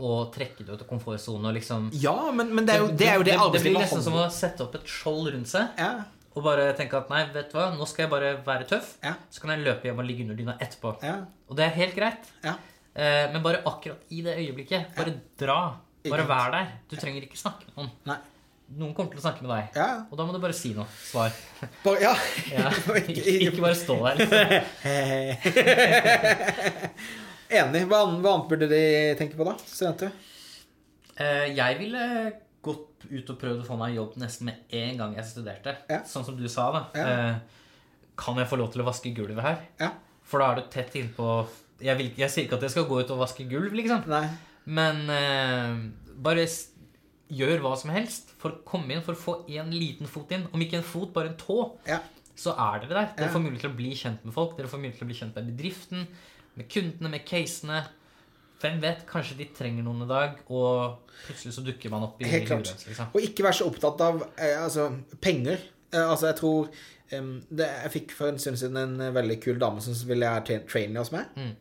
å 0.00 0.14
trekke 0.34 0.64
det 0.64 0.72
ut 0.74 0.84
av 0.84 0.88
komfortsonen 0.88 1.50
og 1.50 1.56
liksom 1.58 1.90
Ja, 2.00 2.14
men, 2.32 2.54
men 2.56 2.66
det 2.68 2.74
er 2.76 2.80
jo 2.84 2.88
det, 2.90 3.06
er 3.08 3.18
jo 3.20 3.26
det, 3.28 3.36
det, 3.56 3.62
blir 3.66 3.76
nesten 3.78 4.02
som 4.04 4.16
å 4.16 4.24
sette 4.34 4.64
opp 4.64 4.74
et 4.80 4.88
skjold 4.88 5.30
rundt 5.34 5.50
seg 5.52 5.78
Ja, 5.80 5.92
og 6.34 6.44
bare 6.46 6.70
tenke 6.78 6.96
at 7.00 7.08
nei, 7.10 7.24
vet 7.34 7.50
du 7.52 7.56
hva, 7.58 7.68
nå 7.74 7.86
skal 7.90 8.04
jeg 8.04 8.10
bare 8.12 8.28
være 8.46 8.66
tøff. 8.70 8.92
Ja. 9.02 9.16
Så 9.34 9.42
kan 9.42 9.50
jeg 9.50 9.64
løpe 9.66 9.88
hjem 9.88 9.98
og 9.98 10.06
ligge 10.06 10.22
under 10.22 10.36
dyna 10.38 10.54
etterpå. 10.62 10.92
ja, 11.02 11.16
Og 11.50 11.56
det 11.58 11.64
er 11.66 11.72
helt 11.80 11.96
greit. 11.98 12.28
ja. 12.46 12.54
Eh, 12.94 13.26
men 13.32 13.42
bare 13.42 13.62
akkurat 13.66 13.98
i 14.14 14.22
det 14.26 14.36
øyeblikket, 14.38 14.94
bare 14.96 15.12
dra. 15.38 15.56
Bare 16.06 16.24
vær 16.30 16.50
der. 16.54 16.66
Du 16.90 16.94
trenger 16.98 17.22
ikke 17.26 17.38
snakke 17.38 17.66
med 17.68 17.76
noen. 17.82 17.90
Nei. 18.08 18.16
Noen 18.78 18.94
kommer 18.94 19.10
til 19.10 19.18
å 19.18 19.24
snakke 19.24 19.42
med 19.42 19.50
deg. 19.50 19.78
Ja. 19.82 19.88
Og 20.06 20.14
da 20.18 20.26
må 20.26 20.34
du 20.34 20.38
bare 20.42 20.54
si 20.54 20.70
noe. 20.76 20.86
Svar. 21.02 21.34
Bare, 21.82 21.98
ja. 22.06 22.14
Ja. 22.54 22.70
Ikke- 23.02 23.36
Ikke 23.50 23.62
bare 23.66 23.78
stå 23.78 23.98
der. 24.06 24.14
Liksom. 24.22 24.40
Enig. 27.50 27.86
Hva 27.90 28.04
annet, 28.06 28.20
hva 28.22 28.34
annet 28.36 28.50
burde 28.52 28.68
de 28.70 28.82
tenke 29.18 29.38
på, 29.38 29.46
da? 29.48 29.56
Studenter? 29.66 30.12
Eh, 31.20 31.48
jeg 31.56 31.78
ville 31.80 32.04
gått 32.64 33.06
ut 33.08 33.32
og 33.32 33.40
prøvd 33.40 33.62
å 33.62 33.66
få 33.66 33.78
meg 33.80 33.96
jobb 33.96 34.18
nesten 34.20 34.50
med 34.50 34.76
en 34.76 35.00
gang 35.00 35.16
jeg 35.18 35.28
studerte. 35.28 35.74
Ja. 35.90 36.02
Sånn 36.08 36.26
som 36.26 36.36
du 36.38 36.46
sa, 36.52 36.68
da. 36.76 36.84
Ja. 36.94 37.08
Eh, 37.10 37.66
kan 38.20 38.38
jeg 38.38 38.50
få 38.50 38.60
lov 38.60 38.70
til 38.74 38.84
å 38.84 38.88
vaske 38.88 39.12
gulvet 39.16 39.44
her? 39.44 39.64
Ja. 39.80 39.94
For 40.30 40.42
da 40.42 40.52
er 40.52 40.60
du 40.60 40.70
tett 40.70 40.94
innpå 41.00 41.26
jeg, 41.80 41.96
vil, 41.96 42.10
jeg 42.18 42.28
sier 42.32 42.46
ikke 42.46 42.58
at 42.58 42.66
jeg 42.66 42.74
skal 42.74 42.88
gå 42.88 43.00
ut 43.00 43.12
og 43.14 43.22
vaske 43.22 43.46
gulv, 43.48 43.72
liksom. 43.76 44.04
Nei. 44.12 44.26
Men 44.70 45.02
eh, 45.14 45.78
bare 46.20 46.44
gjør 47.30 47.62
hva 47.64 47.74
som 47.78 47.92
helst 47.94 48.34
for 48.40 48.52
å 48.52 48.62
komme 48.66 48.94
inn, 48.94 49.04
for 49.06 49.16
å 49.16 49.20
få 49.20 49.36
en 49.48 49.70
liten 49.72 50.10
fot 50.10 50.30
inn. 50.36 50.44
Om 50.52 50.64
ikke 50.64 50.80
en 50.80 50.86
fot, 50.86 51.12
bare 51.14 51.32
en 51.32 51.38
tå. 51.40 51.58
Ja. 51.88 52.00
Så 52.36 52.54
er 52.54 52.82
dere 52.84 52.96
der. 52.96 53.08
Dere 53.16 53.32
får 53.32 53.44
mulighet 53.44 53.64
til 53.66 53.72
å 53.72 53.78
bli 53.78 53.94
kjent 53.96 54.26
med 54.26 54.36
folk. 54.36 54.56
Dere 54.58 54.70
får 54.70 54.80
mulighet 54.82 55.00
til 55.00 55.08
å 55.08 55.10
bli 55.10 55.18
kjent 55.18 55.40
med 55.40 55.50
bedriften, 55.54 56.06
med 56.58 56.68
kundene, 56.72 57.10
med 57.10 57.24
casene. 57.28 57.82
Hvem 58.60 58.80
vet, 58.82 59.06
kanskje 59.08 59.38
de 59.38 59.46
trenger 59.56 59.82
noen 59.86 60.02
i 60.04 60.08
dag, 60.10 60.34
og 60.52 60.98
plutselig 61.24 61.54
så 61.56 61.62
dukker 61.64 61.90
man 61.94 62.02
opp 62.04 62.18
i 62.20 62.28
Helt 62.28 62.46
klart. 62.50 62.68
liksom. 62.86 63.06
Og 63.14 63.22
ikke 63.24 63.46
være 63.46 63.56
så 63.56 63.68
opptatt 63.70 64.02
av 64.04 64.18
eh, 64.36 64.56
altså, 64.62 64.90
penger. 65.24 65.62
Eh, 65.94 66.02
altså, 66.04 66.26
jeg 66.28 66.36
tror 66.42 66.68
eh, 67.10 67.30
det, 67.48 67.68
Jeg 67.86 67.92
fikk 67.94 68.12
for 68.18 68.28
en 68.28 68.38
stund 68.42 68.60
siden 68.60 68.76
en 68.76 69.00
eh, 69.00 69.14
veldig 69.16 69.38
kul 69.40 69.58
dame 69.62 69.80
som 69.80 69.96
ville 70.10 70.28
jeg 70.28 70.44
tra- 70.50 70.66
oss 71.00 71.08
hos 71.08 71.12
meg. 71.16 71.32
Mm. 71.36 71.54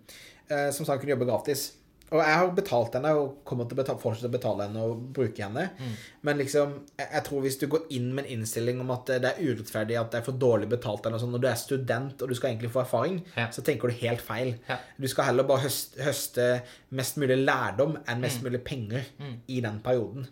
eh, 0.51 0.69
som 0.75 0.85
sa 0.85 0.97
hun 0.97 0.99
kunne 1.05 1.15
jobbe 1.15 1.29
gratis. 1.31 1.69
Og 2.11 2.17
jeg 2.23 2.37
har 2.39 2.47
betalt 2.57 2.95
henne 2.97 3.11
og 3.19 3.35
kommer 3.45 3.67
til 3.69 3.77
å 3.77 3.79
betale, 3.83 4.01
fortsette 4.01 4.29
å 4.31 4.33
betale 4.33 4.65
henne 4.65 4.81
og 4.81 5.01
bruke 5.13 5.43
henne. 5.45 5.67
Mm. 5.77 5.91
Men 6.25 6.39
liksom, 6.41 6.71
jeg, 6.97 7.07
jeg 7.13 7.23
tror 7.27 7.41
hvis 7.45 7.57
du 7.61 7.67
går 7.69 7.83
inn 7.97 8.07
med 8.17 8.25
en 8.25 8.31
innstilling 8.39 8.79
om 8.81 8.89
at 8.95 9.11
det 9.21 9.29
er 9.29 9.41
urettferdig, 9.45 9.97
at 9.99 10.09
det 10.11 10.21
er 10.21 10.25
for 10.25 10.39
dårlig 10.41 10.69
betalt, 10.71 11.05
eller 11.05 11.21
sånn, 11.21 11.31
når 11.35 11.43
du 11.43 11.47
er 11.51 11.59
student 11.61 12.23
og 12.25 12.31
du 12.31 12.35
skal 12.39 12.49
egentlig 12.55 12.71
få 12.73 12.81
erfaring, 12.81 13.19
Ja. 13.37 13.45
så 13.53 13.61
tenker 13.61 13.87
du 13.93 13.99
helt 14.01 14.21
feil. 14.25 14.55
Ja. 14.67 14.79
Du 14.97 15.07
skal 15.07 15.29
heller 15.29 15.43
bare 15.43 15.67
høste, 15.67 16.01
høste 16.03 16.49
mest 16.97 17.17
mulig 17.21 17.37
lærdom 17.45 17.97
enn 18.07 18.17
Mm. 18.17 18.25
mest 18.25 18.41
mulig 18.43 18.63
penger 18.65 19.05
i 19.47 19.61
den 19.61 19.79
perioden. 19.85 20.27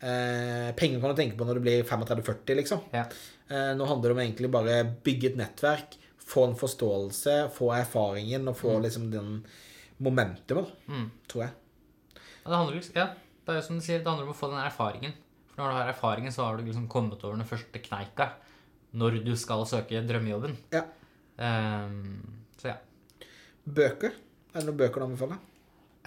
Eh, 0.00 0.72
penger 0.78 1.00
kan 1.02 1.10
du 1.14 1.20
tenke 1.20 1.36
på 1.36 1.44
når 1.44 1.54
du 1.58 1.60
blir 1.60 1.82
35-40, 1.84 2.54
liksom. 2.56 2.80
Ja. 2.94 3.04
Eh, 3.50 3.72
nå 3.76 3.84
handler 3.88 4.08
det 4.12 4.16
om 4.16 4.20
egentlig 4.22 4.50
bare 4.54 4.76
bygge 5.04 5.32
et 5.32 5.36
nettverk, 5.40 5.96
få 6.28 6.44
en 6.48 6.54
forståelse, 6.60 7.50
få 7.56 7.70
erfaringen 7.74 8.48
og 8.48 8.56
få 8.60 8.78
liksom 8.84 9.10
den 9.10 9.42
momentumet, 10.02 10.68
vel. 10.68 10.94
Mm. 10.94 11.08
tror 11.30 11.44
jeg. 11.44 11.54
Ja, 12.18 12.50
det 12.50 12.58
handler 12.58 12.76
liksom, 12.78 12.98
ja, 12.98 13.06
det 13.44 13.54
er 13.54 13.58
jo 13.58 13.64
som 13.66 13.80
du 13.80 13.84
sier, 13.84 14.02
det 14.02 14.10
handler 14.10 14.28
om 14.28 14.34
å 14.34 14.38
få 14.38 14.50
den 14.52 14.62
erfaringen. 14.62 15.16
For 15.48 15.60
når 15.60 15.72
du 15.72 15.78
har 15.78 15.90
erfaringen, 15.92 16.34
så 16.34 16.46
har 16.46 16.58
du 16.58 16.66
liksom 16.66 16.86
kommet 16.90 17.24
over 17.24 17.38
den 17.38 17.48
første 17.48 17.82
kneika 17.82 18.32
når 18.98 19.18
du 19.26 19.34
skal 19.36 19.66
søke 19.68 20.00
drømmejobben. 20.06 20.54
Ja. 20.72 20.84
Um, 21.38 22.22
så 22.58 22.72
ja. 22.72 22.78
Bøker? 23.68 24.14
Er 24.54 24.62
det 24.62 24.66
noen 24.68 24.80
bøker 24.80 25.02
du 25.02 25.06
anbefaler? 25.08 25.42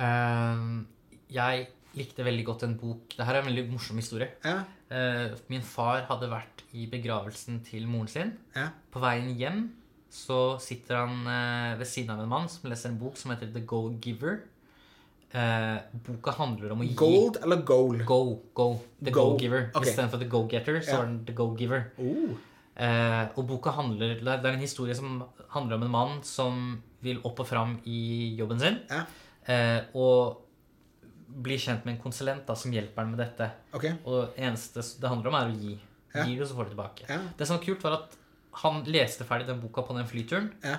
Um, 0.02 0.88
jeg 1.32 1.68
likte 1.96 2.24
veldig 2.26 2.44
godt 2.48 2.64
en 2.66 2.74
bok 2.80 3.14
Det 3.14 3.26
her 3.28 3.36
er 3.36 3.44
en 3.44 3.50
veldig 3.52 3.66
morsom 3.70 4.00
historie. 4.02 4.32
Ja. 4.46 4.64
Uh, 4.92 5.38
min 5.52 5.64
far 5.66 6.08
hadde 6.10 6.32
vært 6.32 6.64
i 6.76 6.88
begravelsen 6.90 7.62
til 7.68 7.86
moren 7.92 8.10
sin. 8.12 8.34
Ja. 8.56 8.70
På 8.92 9.04
veien 9.04 9.30
hjem 9.38 9.66
så 10.12 10.60
sitter 10.60 10.98
han 11.00 11.22
eh, 11.32 11.78
ved 11.80 11.88
siden 11.88 12.12
av 12.16 12.20
en 12.24 12.30
mann 12.32 12.50
som 12.52 12.70
leser 12.70 12.92
en 12.92 12.98
bok 13.00 13.16
som 13.20 13.32
heter 13.32 13.52
The 13.54 13.62
Go 13.66 13.86
Giver. 14.04 14.42
eh, 15.32 15.78
boka 16.04 16.32
handler 16.36 16.74
om 16.74 16.82
å 16.84 16.86
gi 16.88 16.96
Gold 17.00 17.38
eller 17.42 17.62
goal? 17.64 18.02
Go, 18.04 18.18
go. 18.54 18.66
The 19.00 19.12
Go. 19.16 19.30
go-giver. 19.32 19.70
Ok. 19.74 19.86
Istedenfor 19.88 20.20
the 20.20 20.28
go-getter, 20.28 20.82
så 20.84 20.92
Ja. 20.92 21.02
er 21.02 21.06
den 21.06 21.26
the 21.26 21.34
go-giver. 21.34 21.86
Oh. 21.98 22.36
Eh, 22.76 23.28
og 23.38 23.48
boka 23.48 23.72
handler 23.72 24.16
Det 24.20 24.28
er 24.28 24.54
en 24.54 24.60
historie 24.60 24.94
som 24.96 25.24
handler 25.50 25.76
om 25.76 25.84
en 25.84 25.92
mann 25.92 26.24
som 26.24 26.82
vil 27.02 27.20
opp 27.24 27.40
og 27.40 27.48
fram 27.48 27.80
i 27.86 28.36
jobben 28.38 28.60
sin. 28.60 28.80
Ja. 28.90 29.06
Eh, 29.48 29.82
og 29.96 30.42
blir 31.42 31.58
kjent 31.58 31.86
med 31.86 31.96
en 31.96 32.02
konsulent 32.04 32.46
da, 32.46 32.54
som 32.56 32.72
hjelper 32.72 33.02
ham 33.06 33.12
med 33.16 33.20
dette. 33.24 33.50
Okay. 33.74 33.94
Og 34.06 34.36
det 34.36 34.44
eneste 34.44 34.84
det 35.00 35.08
handler 35.10 35.28
om, 35.32 35.36
er 35.36 35.48
å 35.54 35.58
gi. 35.62 35.80
Ja. 36.14 36.26
Gir 36.26 36.40
du, 36.40 36.46
så 36.46 36.56
får 36.56 36.66
du 36.70 36.76
tilbake. 36.76 37.08
Det 37.38 37.48
som 37.48 37.56
var 37.58 37.64
kult, 37.64 37.82
var 37.84 37.94
at 38.02 38.18
han 38.54 38.84
leste 38.84 39.24
ferdig 39.28 39.48
den 39.48 39.62
boka 39.62 39.82
på 39.88 39.96
den 39.98 40.08
flyturen. 40.10 40.52
Ja. 40.66 40.78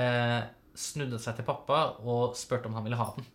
Eh, 0.00 0.42
snudde 0.74 1.18
seg 1.20 1.36
til 1.36 1.44
pappa 1.44 1.96
og 2.00 2.36
spurte 2.38 2.66
om 2.70 2.74
han 2.78 2.84
ville 2.86 2.96
ha 2.96 3.08
den. 3.16 3.26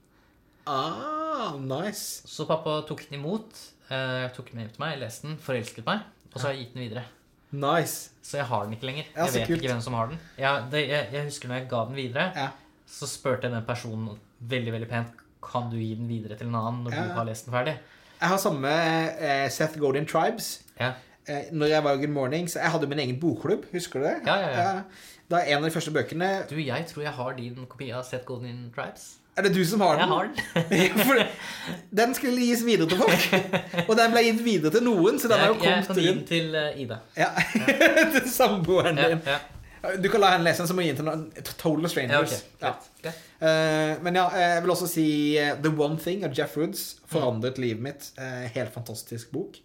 Ah, 0.66 1.54
nice. 1.62 2.24
Så 2.28 2.46
pappa 2.50 2.80
tok 2.88 3.04
den 3.10 3.20
imot. 3.20 3.54
Eh, 3.90 4.26
tok 4.34 4.50
den 4.50 4.58
med 4.58 4.66
hjem 4.66 4.74
til 4.76 4.82
meg, 4.86 4.98
leste 5.04 5.28
den, 5.28 5.38
forelsket 5.38 5.86
meg. 5.86 6.06
Og 6.34 6.40
så 6.42 6.48
har 6.48 6.56
jeg 6.56 6.66
gitt 6.66 6.74
den 6.78 6.86
videre. 6.88 7.04
Nice. 7.56 8.10
Så 8.26 8.40
jeg 8.40 8.48
har 8.50 8.66
den 8.66 8.74
ikke 8.76 8.88
lenger. 8.90 9.06
Ja, 9.14 9.26
jeg 9.28 9.34
vet 9.36 9.48
kult. 9.52 9.60
ikke 9.62 9.74
hvem 9.76 9.84
som 9.86 9.94
har 10.00 10.10
den. 10.12 10.20
Jeg, 10.42 10.64
det, 10.74 10.82
jeg, 10.90 11.10
jeg 11.14 11.28
husker 11.30 11.52
når 11.52 11.60
jeg 11.62 11.70
ga 11.72 11.84
den 11.92 12.00
videre, 12.00 12.26
Ja. 12.36 12.48
så 12.90 13.08
spurte 13.08 13.46
jeg 13.48 13.54
den 13.54 13.68
personen 13.68 14.18
veldig 14.42 14.74
veldig 14.74 14.90
pent 14.90 15.22
kan 15.46 15.70
du 15.70 15.78
gi 15.78 15.92
den 15.96 16.08
videre 16.10 16.36
til 16.40 16.48
en 16.50 16.56
annen 16.58 16.84
når 16.88 16.96
Ja. 16.98 17.04
du 17.06 17.14
har 17.20 17.26
lest 17.30 17.46
den 17.46 17.54
ferdig. 17.54 17.76
Jeg 18.20 18.30
har 18.32 18.38
samme 18.42 18.72
eh, 19.22 19.48
Seth 19.54 19.78
Godin 19.80 20.08
Tribes. 20.10 20.64
Ja. 20.80 20.94
Eh, 21.28 21.50
når 21.52 21.66
jeg 21.66 21.84
var 21.84 21.96
Good 21.98 22.14
Morning, 22.14 22.50
så 22.52 22.60
jeg 22.62 22.72
hadde 22.72 22.88
min 22.88 23.00
egen 23.00 23.20
bokklubb. 23.20 23.66
Husker 23.72 24.00
du 24.00 24.06
det? 24.06 24.16
Ja, 24.28 24.36
ja, 24.36 24.50
ja. 24.62 24.82
Da 25.32 25.40
en 25.42 25.58
av 25.58 25.64
de 25.66 25.72
første 25.74 25.90
bøkene 25.92 26.28
Du, 26.50 26.56
jeg 26.62 26.86
tror 26.86 27.02
jeg 27.02 27.12
har 27.18 27.32
din 27.34 27.64
kopi 27.70 27.88
av 27.90 28.04
Seth 28.06 28.26
Golden 28.28 28.68
Tribes. 28.76 29.16
Er 29.36 29.42
det 29.48 29.56
du 29.56 29.66
som 29.68 29.82
har 29.82 29.98
den? 30.00 30.12
Jeg 30.72 30.92
har 30.94 31.18
den. 31.18 31.32
Den 32.00 32.14
skulle 32.16 32.38
gis 32.40 32.62
videre 32.66 32.88
til 32.88 33.02
folk. 33.02 33.26
Og 33.90 33.98
den 33.98 34.14
ble 34.14 34.22
gitt 34.30 34.46
videre 34.46 34.72
til 34.72 34.86
noen, 34.86 35.18
så 35.20 35.28
den 35.32 35.42
har 35.42 35.50
jo 35.50 35.58
Jeg, 35.58 35.64
jeg 35.64 35.74
kommet 35.74 35.88
kan 35.88 36.00
gi 36.00 36.08
den 36.14 36.22
til 36.30 36.56
eh, 36.56 36.80
Ida. 36.86 37.00
Ja. 37.18 37.32
til 38.16 38.30
samboeren 38.32 39.02
din. 39.02 39.26
ja. 39.28 39.42
Du 40.02 40.08
kan 40.10 40.22
la 40.24 40.32
henne 40.34 40.48
lese 40.48 40.64
den, 40.64 40.70
så 40.70 40.74
må 40.78 40.82
jeg 40.82 40.94
gi 40.94 40.96
den 40.96 41.02
til 41.04 41.10
noen 41.10 41.26
total 41.50 41.90
strangers. 41.90 42.38
Ja. 42.62 42.72
Greit. 43.04 43.20
Eh, 43.42 43.92
men 44.06 44.16
ja, 44.22 44.30
jeg 44.46 44.64
vil 44.64 44.74
også 44.78 44.88
si 44.90 45.08
The 45.66 45.74
One 45.74 46.00
Thing 46.02 46.24
av 46.26 46.38
Jeff 46.38 46.56
Woods 46.58 46.86
forandret 47.12 47.60
livet 47.62 47.84
mitt. 47.90 48.08
Helt 48.56 48.74
fantastisk 48.74 49.34
bok. 49.36 49.60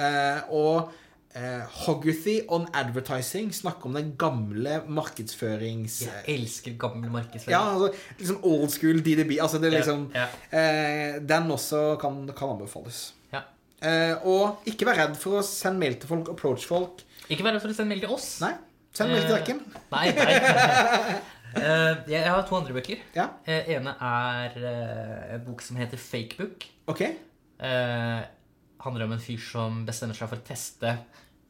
Eh, 0.00 0.40
og 0.52 0.90
uh, 1.36 1.62
Hoggethy 1.86 2.40
on 2.48 2.66
Advertising 2.74 3.52
snakker 3.54 3.86
om 3.90 3.94
den 3.96 4.14
gamle 4.20 4.82
markedsførings... 4.88 6.00
Jeg 6.06 6.24
elsker 6.38 6.74
gammel 6.80 7.10
markedsføring. 7.12 7.54
Ja, 7.54 7.62
altså, 7.74 7.92
liksom 8.18 8.40
old 8.42 8.70
school 8.74 9.00
DDB. 9.04 9.38
Altså 9.40 9.58
det 9.62 9.70
er 9.72 9.78
liksom 9.78 10.06
Ja, 10.14 10.26
eh, 10.52 11.20
Den 11.22 11.50
også 11.50 11.96
kan, 12.00 12.24
kan 12.36 12.54
anbefales. 12.56 13.12
ja. 13.32 13.40
Eh, 13.82 14.14
og 14.26 14.60
ikke 14.70 14.86
vær 14.86 14.94
redd 15.00 15.16
for 15.18 15.40
å 15.40 15.44
sende 15.46 15.80
mail 15.82 15.96
til 15.98 16.06
folk, 16.10 16.28
approach 16.30 16.66
folk. 16.70 17.00
Ikke 17.28 17.42
vær 17.42 17.56
redd 17.56 17.62
for 17.64 17.72
å 17.72 17.74
sende 17.74 17.90
mail 17.94 18.00
til 18.04 18.12
oss. 18.14 18.28
Nei, 18.44 18.52
send 18.94 19.10
mail 19.10 19.24
til 19.26 19.34
Eh, 19.34 19.38
Rekken. 19.40 19.62
Nei, 19.92 20.08
nei. 20.16 21.20
Eh, 21.52 21.98
jeg 22.08 22.22
har 22.32 22.46
to 22.48 22.54
andre 22.56 22.72
bøker. 22.72 22.96
Ja, 23.12 23.26
Eh, 23.44 23.66
ene 23.74 23.92
er 24.00 24.54
eh, 24.56 25.34
en 25.34 25.42
bok 25.44 25.60
som 25.60 25.76
heter 25.76 26.00
Fakebook. 26.00 26.64
ok. 26.88 27.02
Handler 28.82 29.06
om 29.06 29.16
en 29.16 29.22
fyr 29.22 29.40
som 29.42 29.82
bestemmer 29.86 30.18
seg 30.18 30.30
for 30.30 30.42
å 30.42 30.46
teste 30.46 30.96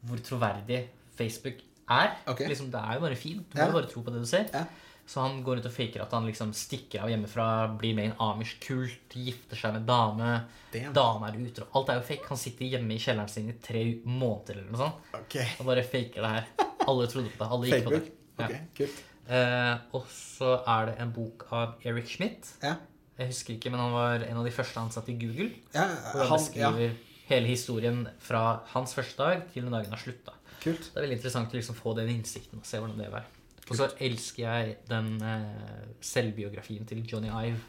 hvor 0.03 0.19
troverdig 0.23 0.83
Facebook 1.17 1.61
er. 1.89 2.15
Okay. 2.29 2.49
Liksom, 2.51 2.71
det 2.73 2.81
er 2.81 2.97
jo 2.97 3.03
bare 3.05 3.19
fint. 3.19 3.45
Du 3.49 3.59
må 3.59 3.67
ja. 3.67 3.75
bare 3.75 3.89
tro 3.91 4.03
på 4.05 4.13
det 4.13 4.23
du 4.23 4.29
ser. 4.29 4.49
Ja. 4.53 4.65
Så 5.05 5.19
han 5.19 5.41
går 5.43 5.59
ut 5.59 5.65
og 5.67 5.73
faker 5.75 6.05
at 6.05 6.13
han 6.15 6.27
liksom 6.29 6.53
stikker 6.55 7.03
av 7.03 7.09
hjemmefra, 7.11 7.45
blir 7.79 7.95
med 7.97 8.07
i 8.07 8.11
en 8.13 8.21
Amish-kult, 8.23 9.15
gifter 9.19 9.59
seg 9.59 9.75
med 9.75 9.87
dame. 9.87 10.29
dame. 10.71 10.93
Damn. 10.95 11.25
Er 11.27 11.39
utro. 11.43 11.67
Alt 11.75 11.91
er 11.91 11.99
jo 11.99 12.05
fake. 12.07 12.29
Han 12.29 12.39
sitter 12.39 12.69
hjemme 12.71 12.95
i 12.95 13.01
kjelleren 13.03 13.31
sin 13.31 13.49
i 13.51 13.57
tre 13.63 13.83
måneder 14.05 14.61
eller 14.61 14.71
noe 14.71 14.83
sånt 14.85 15.17
Okay. 15.23 15.49
og 15.59 15.67
bare 15.67 15.83
faker 15.83 16.23
det 16.23 16.31
her. 16.37 16.69
Alle 16.87 17.09
trodde 17.11 17.33
på 17.33 17.43
det. 17.43 17.49
Alle 17.57 17.67
gikk 17.67 17.89
på 17.89 17.95
det. 17.97 18.03
Ja. 18.39 18.47
Ok, 18.47 18.55
kult. 18.79 19.03
Eh, 19.23 19.75
og 19.95 20.07
så 20.11 20.55
er 20.67 20.89
det 20.89 20.97
en 21.03 21.13
bok 21.15 21.45
av 21.55 21.83
Eric 21.87 22.09
Schmidt. 22.11 22.55
Ja. 22.63 22.77
Jeg 23.19 23.29
husker 23.29 23.55
ikke, 23.55 23.71
men 23.71 23.79
han 23.83 23.93
var 23.93 24.23
en 24.25 24.39
av 24.39 24.47
de 24.47 24.51
første 24.55 24.81
ansatte 24.81 25.13
i 25.13 25.19
Google. 25.19 25.51
Ja, 25.75 25.85
Hvor 26.13 26.31
han 26.31 26.39
beskriver 26.39 26.87
ja, 26.87 26.93
hele 27.33 27.49
historien 27.51 28.03
fra 28.23 28.43
hans 28.73 28.93
første 28.97 29.17
dag 29.19 29.43
til 29.53 29.65
den 29.65 29.73
dagen 29.75 29.91
han 29.93 29.99
slutta. 30.01 30.35
kult. 30.63 30.85
Det 30.93 30.95
er 30.97 31.03
veldig 31.07 31.17
interessant 31.19 31.51
å 31.53 31.57
liksom 31.59 31.75
få 31.75 31.93
den 31.97 32.09
innsikten 32.13 32.61
og 32.61 32.65
se 32.69 32.79
hvordan 32.79 32.99
det 33.01 33.09
var. 33.11 33.25
Og 33.69 33.75
så 33.79 33.89
elsker 34.03 34.43
jeg 34.43 34.77
den 34.89 35.09
eh, 35.23 35.89
selvbiografien 36.03 36.85
til 36.87 37.03
Johnny 37.07 37.29
Ive. 37.31 37.59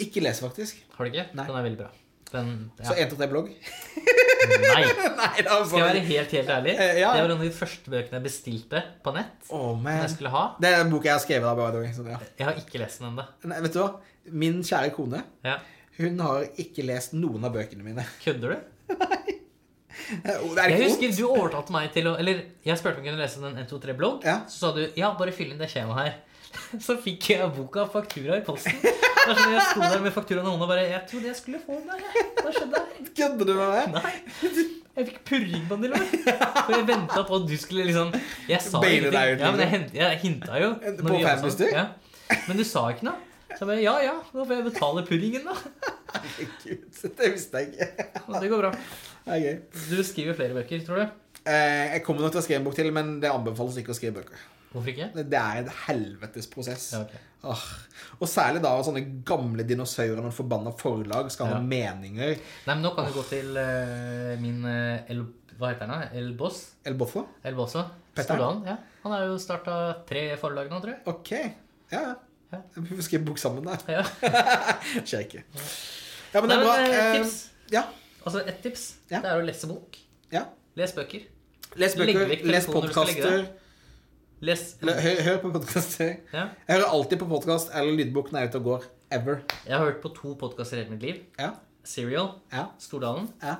Ikke 0.00 0.22
lese, 0.22 0.44
faktisk. 0.44 0.78
Har 0.96 1.04
du 1.04 1.10
ikke? 1.12 1.24
Nei. 1.36 1.46
Den 1.48 1.56
er 1.58 1.66
veldig 1.66 1.80
bra. 1.80 1.88
Den, 2.28 2.48
Så 2.84 2.92
en 2.94 3.08
1-3-blogg? 3.08 3.48
Nei! 4.48 4.82
Nei, 5.20 5.30
det 5.40 5.48
var 5.48 5.64
Skal 5.66 5.80
jeg 5.80 5.86
være 5.88 6.02
helt, 6.06 6.34
helt 6.36 6.52
ærlig? 6.54 6.74
Eh, 6.76 6.98
ja. 7.00 7.10
Det 7.16 7.22
var 7.24 7.30
en 7.32 7.36
av 7.38 7.44
de 7.46 7.52
første 7.56 7.92
bøkene 7.92 8.18
jeg 8.20 8.26
bestilte 8.28 8.82
på 9.04 9.14
nett. 9.16 9.48
Oh, 9.48 9.72
man. 9.76 10.02
jeg 10.04 10.12
skulle 10.14 10.32
ha. 10.36 10.44
Det 10.60 10.70
er 10.70 10.84
en 10.84 10.92
bok 10.92 11.08
jeg 11.08 11.14
har 11.16 11.24
skrevet 11.24 11.48
av, 11.50 11.62
the 11.74 11.82
way. 11.82 11.92
Så 11.96 12.04
ja. 12.08 12.20
Jeg 12.38 12.48
har 12.50 12.60
ikke 12.60 12.82
lest 12.84 13.00
den 13.02 13.10
ennå. 13.10 13.24
Vet 13.64 13.74
du 13.74 13.80
hva? 13.82 13.88
Min 14.44 14.60
kjære 14.68 14.92
kone, 14.96 15.22
Ja. 15.48 15.56
hun 15.98 16.20
har 16.20 16.44
ikke 16.60 16.84
lest 16.84 17.16
noen 17.16 17.48
av 17.48 17.56
bøkene 17.56 17.84
mine. 17.84 18.04
Kødder 18.24 18.54
du? 18.54 18.74
Er 20.08 20.72
Jeg 20.72 20.86
husker 20.86 21.12
du 21.12 21.26
overtalte 21.28 21.74
meg 21.74 21.90
til 21.92 22.06
å 22.08 22.14
Eller 22.20 22.38
jeg 22.64 22.80
spurte 22.80 23.00
om 23.00 23.04
jeg 23.04 23.12
kunne 23.12 23.20
lese 23.20 23.42
den 23.42 23.58
123-blogg. 23.60 24.24
Ja. 24.24 24.38
Så 24.48 24.62
sa 24.62 24.72
du 24.76 24.80
ja, 24.96 25.12
bare 25.18 25.34
fyll 25.36 25.52
inn 25.52 25.60
det 25.60 25.68
skjemaet 25.72 26.00
her. 26.00 26.16
Så 26.86 26.96
fikk 27.02 27.28
jeg 27.34 27.50
boka 27.52 27.84
faktura 27.92 28.38
i 28.40 28.44
posten. 28.46 28.78
Det 28.80 29.34
er 29.34 29.36
sånn 29.36 29.52
Jeg 29.52 29.64
sto 29.68 29.84
der 29.84 30.02
med 30.06 30.14
fakturaen 30.16 30.46
i 30.46 30.52
hånda 30.54 30.64
og 30.64 30.72
bare 30.72 30.86
Jeg 30.88 31.02
trodde 31.10 31.28
jeg 31.28 31.40
skulle 31.42 31.60
få 31.60 31.76
den. 31.76 31.90
der 31.92 32.42
Hva 32.42 32.54
skjedde? 32.56 32.82
Kødder 33.18 33.50
du 33.50 33.54
med 33.58 33.72
meg? 33.74 33.98
Nei. 33.98 34.14
Jeg 34.98 35.06
fikk 35.12 35.18
purring 35.28 35.66
på 35.68 35.76
den 35.76 35.84
til 35.84 35.92
og 35.94 36.00
med. 36.00 36.34
For 36.56 36.74
jeg 36.74 36.86
venta 36.88 37.22
på 37.28 37.38
at 37.38 37.46
du 37.46 37.56
skulle 37.60 37.84
liksom 37.86 38.14
Jeg 38.48 38.64
sa 38.64 38.80
Baile 38.82 39.12
deg 39.12 39.36
ut, 39.36 39.44
ingenting. 39.44 39.44
Ja, 39.44 39.52
men 39.52 39.62
jeg, 39.62 39.72
hent, 39.74 39.96
jeg 40.00 40.20
hinta 40.24 40.62
jo. 40.64 40.72
På 41.04 41.20
fem 41.22 41.44
du? 41.60 41.66
Ja. 41.70 41.84
Men 42.48 42.58
du 42.58 42.64
sa 42.66 42.88
ikke 42.94 43.06
noe. 43.10 43.27
Så 43.54 43.62
jeg 43.64 43.68
bare 43.70 43.82
ja 43.82 43.94
ja, 44.04 44.14
da 44.32 44.44
får 44.44 44.54
jeg 44.58 44.66
betale 44.68 45.02
puddingen, 45.08 45.46
da. 45.48 45.54
Herregud, 46.18 47.00
det 47.18 47.30
visste 47.34 47.62
jeg 47.62 47.72
ikke. 47.72 48.06
Det 48.42 48.50
går 48.52 48.60
bra. 48.64 48.70
Det 49.24 49.32
er 49.34 49.42
gøy. 49.44 49.56
Du 49.88 49.96
skriver 50.06 50.36
flere 50.38 50.56
bøker, 50.58 50.84
tror 50.86 51.00
du? 51.02 51.16
Eh, 51.48 51.94
jeg 51.94 52.02
kommer 52.04 52.26
nok 52.26 52.34
til 52.34 52.42
å 52.42 52.44
skrive 52.44 52.60
en 52.60 52.66
bok 52.68 52.76
til, 52.76 52.90
men 52.94 53.16
det 53.22 53.30
anbefales 53.32 53.78
ikke 53.80 53.94
å 53.94 53.96
skrive 53.98 54.20
bøker. 54.20 54.44
Hvorfor 54.68 54.92
ikke? 54.92 55.08
Det 55.16 55.38
er 55.40 55.62
en 55.62 55.70
helvetes 55.86 56.48
prosess. 56.52 56.90
Ja, 56.92 57.00
ok. 57.06 57.14
Åh. 57.48 57.64
Og 58.18 58.28
særlig 58.28 58.60
da 58.64 58.74
sånne 58.84 59.00
gamle 59.26 59.64
dinosaurer 59.64 60.20
med 60.26 60.34
forbanna 60.36 60.74
forlag 60.76 61.30
skal 61.32 61.48
ha 61.54 61.56
Ja. 61.56 61.64
meninger. 61.64 62.34
Nei, 62.66 62.74
men 62.74 62.84
nå 62.84 62.92
kan 62.96 63.08
du 63.08 63.14
gå 63.16 63.24
til 63.30 63.56
uh, 63.56 64.34
min 64.42 64.60
eh, 64.68 65.08
El... 65.14 65.24
Hva 65.58 65.72
heter 65.72 65.88
han? 65.90 66.04
El 66.14 66.34
Boss? 66.38 66.60
El 66.86 66.94
Boffo? 67.00 67.24
El 67.42 67.56
Bosso? 67.58 67.80
Stordalen, 68.18 68.60
Ja. 68.68 68.76
Han 69.02 69.12
har 69.14 69.24
jo 69.26 69.38
starta 69.42 69.78
tre 70.06 70.36
forlag 70.38 70.68
nå, 70.70 70.78
tror 70.82 70.92
jeg. 70.92 71.00
Ok. 71.10 71.32
Ja, 71.90 72.02
ja. 72.10 72.14
Ja. 72.52 72.58
Vi 72.76 72.94
får 72.96 73.02
skrive 73.04 73.24
bok 73.28 73.38
sammen, 73.38 73.64
da. 73.68 73.76
Ja. 73.92 74.02
Skjer 75.08 75.24
ikke. 75.26 75.42
Ja, 76.34 76.40
men 76.40 76.48
det 76.50 76.58
var 76.64 76.80
eh, 76.84 76.96
Eh, 76.98 77.16
tips. 77.18 77.34
ja. 77.72 77.82
Altså, 78.24 78.42
et 78.46 78.58
tips 78.64 78.86
Ja. 79.10 79.20
det 79.24 79.30
er 79.30 79.40
å 79.40 79.44
lese 79.46 79.66
bok. 79.70 79.96
ja. 80.32 80.44
Les 80.78 80.92
bøker. 80.94 81.24
Les 81.76 81.94
bøker, 81.98 82.28
les 82.46 82.66
podkaster. 82.66 83.48
Les 84.40 84.60
Hør, 84.80 85.22
hør 85.26 85.38
på 85.42 85.50
podkaster. 85.56 86.12
ja. 86.32 86.44
Jeg 86.68 86.76
hører 86.76 86.92
alltid 86.94 87.18
på 87.18 87.26
podkast 87.28 87.72
eller 87.74 87.96
lydbok 87.98 88.30
når 88.32 88.38
jeg 88.40 88.46
er 88.46 88.52
ute 88.52 88.58
og 88.60 88.64
går. 88.68 88.84
Ever. 89.10 89.40
Jeg 89.66 89.74
har 89.76 89.84
hørt 89.88 90.00
på 90.04 90.12
to 90.14 90.34
podkaster 90.38 90.76
i 90.78 90.82
hele 90.84 90.90
mitt 90.94 91.02
liv. 91.02 91.18
Ja. 91.38 91.50
Serial, 91.84 92.30
Ja. 92.52 92.66
Stordalen, 92.78 93.28
ja. 93.42 93.56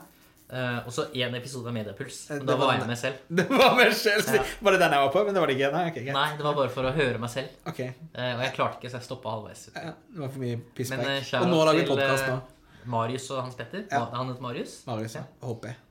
Eh, 0.50 0.78
og 0.87 0.93
så 0.95 1.07
én 1.12 1.35
episode 1.38 1.69
av 1.71 1.75
Mediepuls. 1.76 2.19
Og 2.31 2.37
Men 2.37 2.47
det 2.47 2.50
Da 2.50 2.57
var 2.57 2.67
var 2.67 2.78
jeg 2.78 2.90
meg 2.90 3.00
selv. 3.00 3.23
Det 3.40 3.47
var 3.50 3.76
meg 3.76 3.95
selv. 3.95 4.31
Ja. 4.35 4.45
Var 4.61 4.76
det 4.76 4.81
den 4.85 4.97
jeg 4.97 5.05
var 5.07 5.12
på? 5.17 5.25
Men 5.25 5.35
det 5.35 5.40
var 5.45 5.52
det 5.52 5.57
ikke. 5.59 5.73
Nei, 5.76 5.87
okay. 5.93 6.12
Nei, 6.19 6.28
det 6.37 6.47
var 6.49 6.55
bare 6.61 6.75
for 6.76 6.90
å 6.90 6.93
høre 6.99 7.19
meg 7.25 7.33
selv. 7.35 7.57
Okay. 7.73 7.88
Uh, 8.14 8.31
Og 8.37 8.45
jeg 8.47 8.55
klarte 8.59 8.81
ikke, 8.81 8.93
så 8.93 9.00
jeg 9.00 9.09
stoppa 9.09 9.35
halvveis. 9.37 9.67
Ja, 9.75 9.95
det 10.14 10.23
var 10.25 10.31
for 10.37 10.45
mye 10.45 10.61
Men 10.95 11.05
uh, 11.09 11.35
Og 11.43 11.50
nå 11.52 11.64
lager 11.69 11.83
vi 11.83 11.90
podkast 11.95 12.28
nå. 12.28 12.38
eh, 12.38 12.87
Marius 12.88 13.31
og 13.35 13.43
Hans 13.45 13.59
Petter. 13.59 13.85
Ja. 13.90 14.07
Han 14.14 14.31
heter 14.33 14.43
Marius. 14.43 14.78
Marius, 14.88 15.19
ja. 15.21 15.26
Håper 15.45 15.75
jeg. 15.75 15.83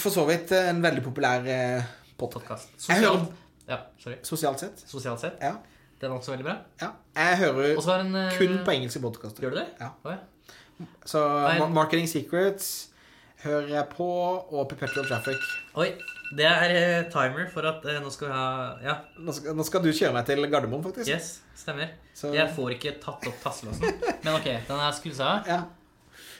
For 0.00 0.10
så 0.12 0.24
vidt 0.28 0.52
eh, 0.56 0.70
en 0.70 0.80
veldig 0.84 1.02
populær 1.04 1.44
eh, 1.52 1.88
podkast. 2.20 2.70
Sosialt, 2.80 3.34
ja. 3.68 3.82
Sosialt 4.24 4.62
sett. 4.62 4.84
Sosialt 4.88 5.20
sett. 5.20 5.42
Ja. 5.44 5.58
Den 6.00 6.12
er 6.12 6.16
også 6.16 6.32
veldig 6.32 6.46
bra. 6.46 6.56
ja. 6.80 6.92
Jeg 7.18 7.38
hører 7.42 7.76
Og 7.76 7.88
en 7.98 8.14
eh, 8.16 8.36
kun 8.38 8.60
på 8.64 8.74
engelske 8.76 9.02
podkaster. 9.02 9.44
Gjør 9.44 9.56
du 9.56 9.60
det? 9.60 9.66
Ja. 9.80 9.90
Oh, 10.06 10.12
ja. 10.14 10.54
Så 11.08 11.22
Nei. 11.24 11.58
Marketing 11.74 12.06
Secrets 12.10 12.88
hører 13.42 13.68
jeg 13.72 13.86
på, 13.94 14.06
og 14.50 14.68
Perpetual 14.70 15.06
Traffic. 15.08 15.42
Oi. 15.78 15.92
Det 16.36 16.44
er 16.44 16.72
eh, 16.76 17.04
timer 17.08 17.46
for 17.48 17.64
at 17.70 17.84
eh, 17.88 17.96
nå 18.04 18.10
skal 18.12 18.28
vi 18.28 18.34
ha 18.36 18.48
Ja, 18.84 18.94
Nå 19.24 19.32
skal, 19.32 19.54
nå 19.56 19.64
skal 19.64 19.80
du 19.80 19.88
kjøre 19.96 20.10
meg 20.12 20.26
til 20.28 20.42
Gardermoen, 20.52 20.82
faktisk. 20.84 21.08
yes, 21.08 21.38
stemmer. 21.56 21.94
Så, 22.12 22.34
Jeg 22.36 22.50
får 22.52 22.74
ikke 22.74 22.92
tatt 23.00 23.24
opp 23.30 23.38
tasselåsen. 23.46 23.94
Men 24.26 24.34
ok, 24.36 24.50
den 24.68 24.82
er 24.84 24.92
skrudd 24.98 25.22
av. 25.24 25.48
ja. 25.48 25.62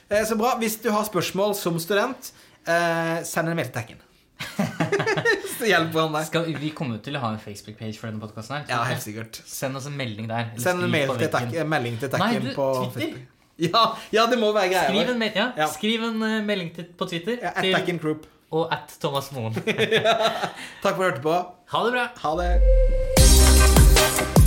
Eh, 0.09 0.21
så 0.25 0.37
bra. 0.37 0.55
Hvis 0.61 0.77
du 0.83 0.91
har 0.93 1.03
spørsmål 1.07 1.55
som 1.57 1.79
student, 1.81 2.31
eh, 2.69 3.17
send 3.25 3.49
en 3.49 3.57
mail 3.57 3.67
til 3.71 3.75
Tekken. 3.79 4.05
Så 5.59 5.67
hjelper 5.67 5.99
han 6.05 6.13
deg. 6.15 6.27
Skal, 6.29 6.45
vi 6.61 6.69
kommer 6.75 6.97
jo 6.97 7.03
til 7.09 7.17
å 7.19 7.23
ha 7.25 7.33
en 7.35 7.41
Facebook-page 7.41 7.97
for 7.99 8.07
denne 8.09 8.21
podkasten. 8.23 8.63
Ja, 8.69 8.79
helt 8.87 9.03
sikkert. 9.03 9.41
Send 9.49 9.75
oss 9.77 9.89
en 9.89 9.97
melding 9.99 10.29
der. 10.29 10.53
Send 10.61 10.85
en 10.85 10.93
mail 10.93 11.11
til 11.19 11.29
veggen. 11.33 11.67
melding 11.73 11.97
til 11.99 12.13
Nei, 12.21 12.31
på 12.55 12.69
Twitter. 12.77 12.93
Facebook. 12.95 13.38
Ja, 13.67 13.83
ja, 14.13 14.25
det 14.31 14.39
må 14.39 14.53
være 14.55 14.71
Skriv 14.85 15.01
greia. 15.03 15.11
en, 15.11 15.19
me 15.19 15.31
ja, 15.35 15.67
skriv 15.73 16.03
en 16.07 16.21
uh, 16.23 16.39
melding 16.47 16.73
til, 16.75 16.85
på 16.97 17.05
Twitter 17.05 17.37
Ja, 17.41 17.51
til, 17.61 17.73
Attack 17.73 17.89
and 17.89 17.99
Group. 17.99 18.27
og 18.51 18.71
at 18.73 18.95
Thomas 19.01 19.31
Moen. 19.35 19.53
Takk 20.83 20.95
for 20.95 20.95
at 20.95 20.97
du 20.97 21.03
hørte 21.03 21.21
på. 21.21 21.37
Ha 21.75 21.85
det 21.85 21.93
bra! 21.93 22.07
Ha 22.23 22.29
det. 22.41 24.38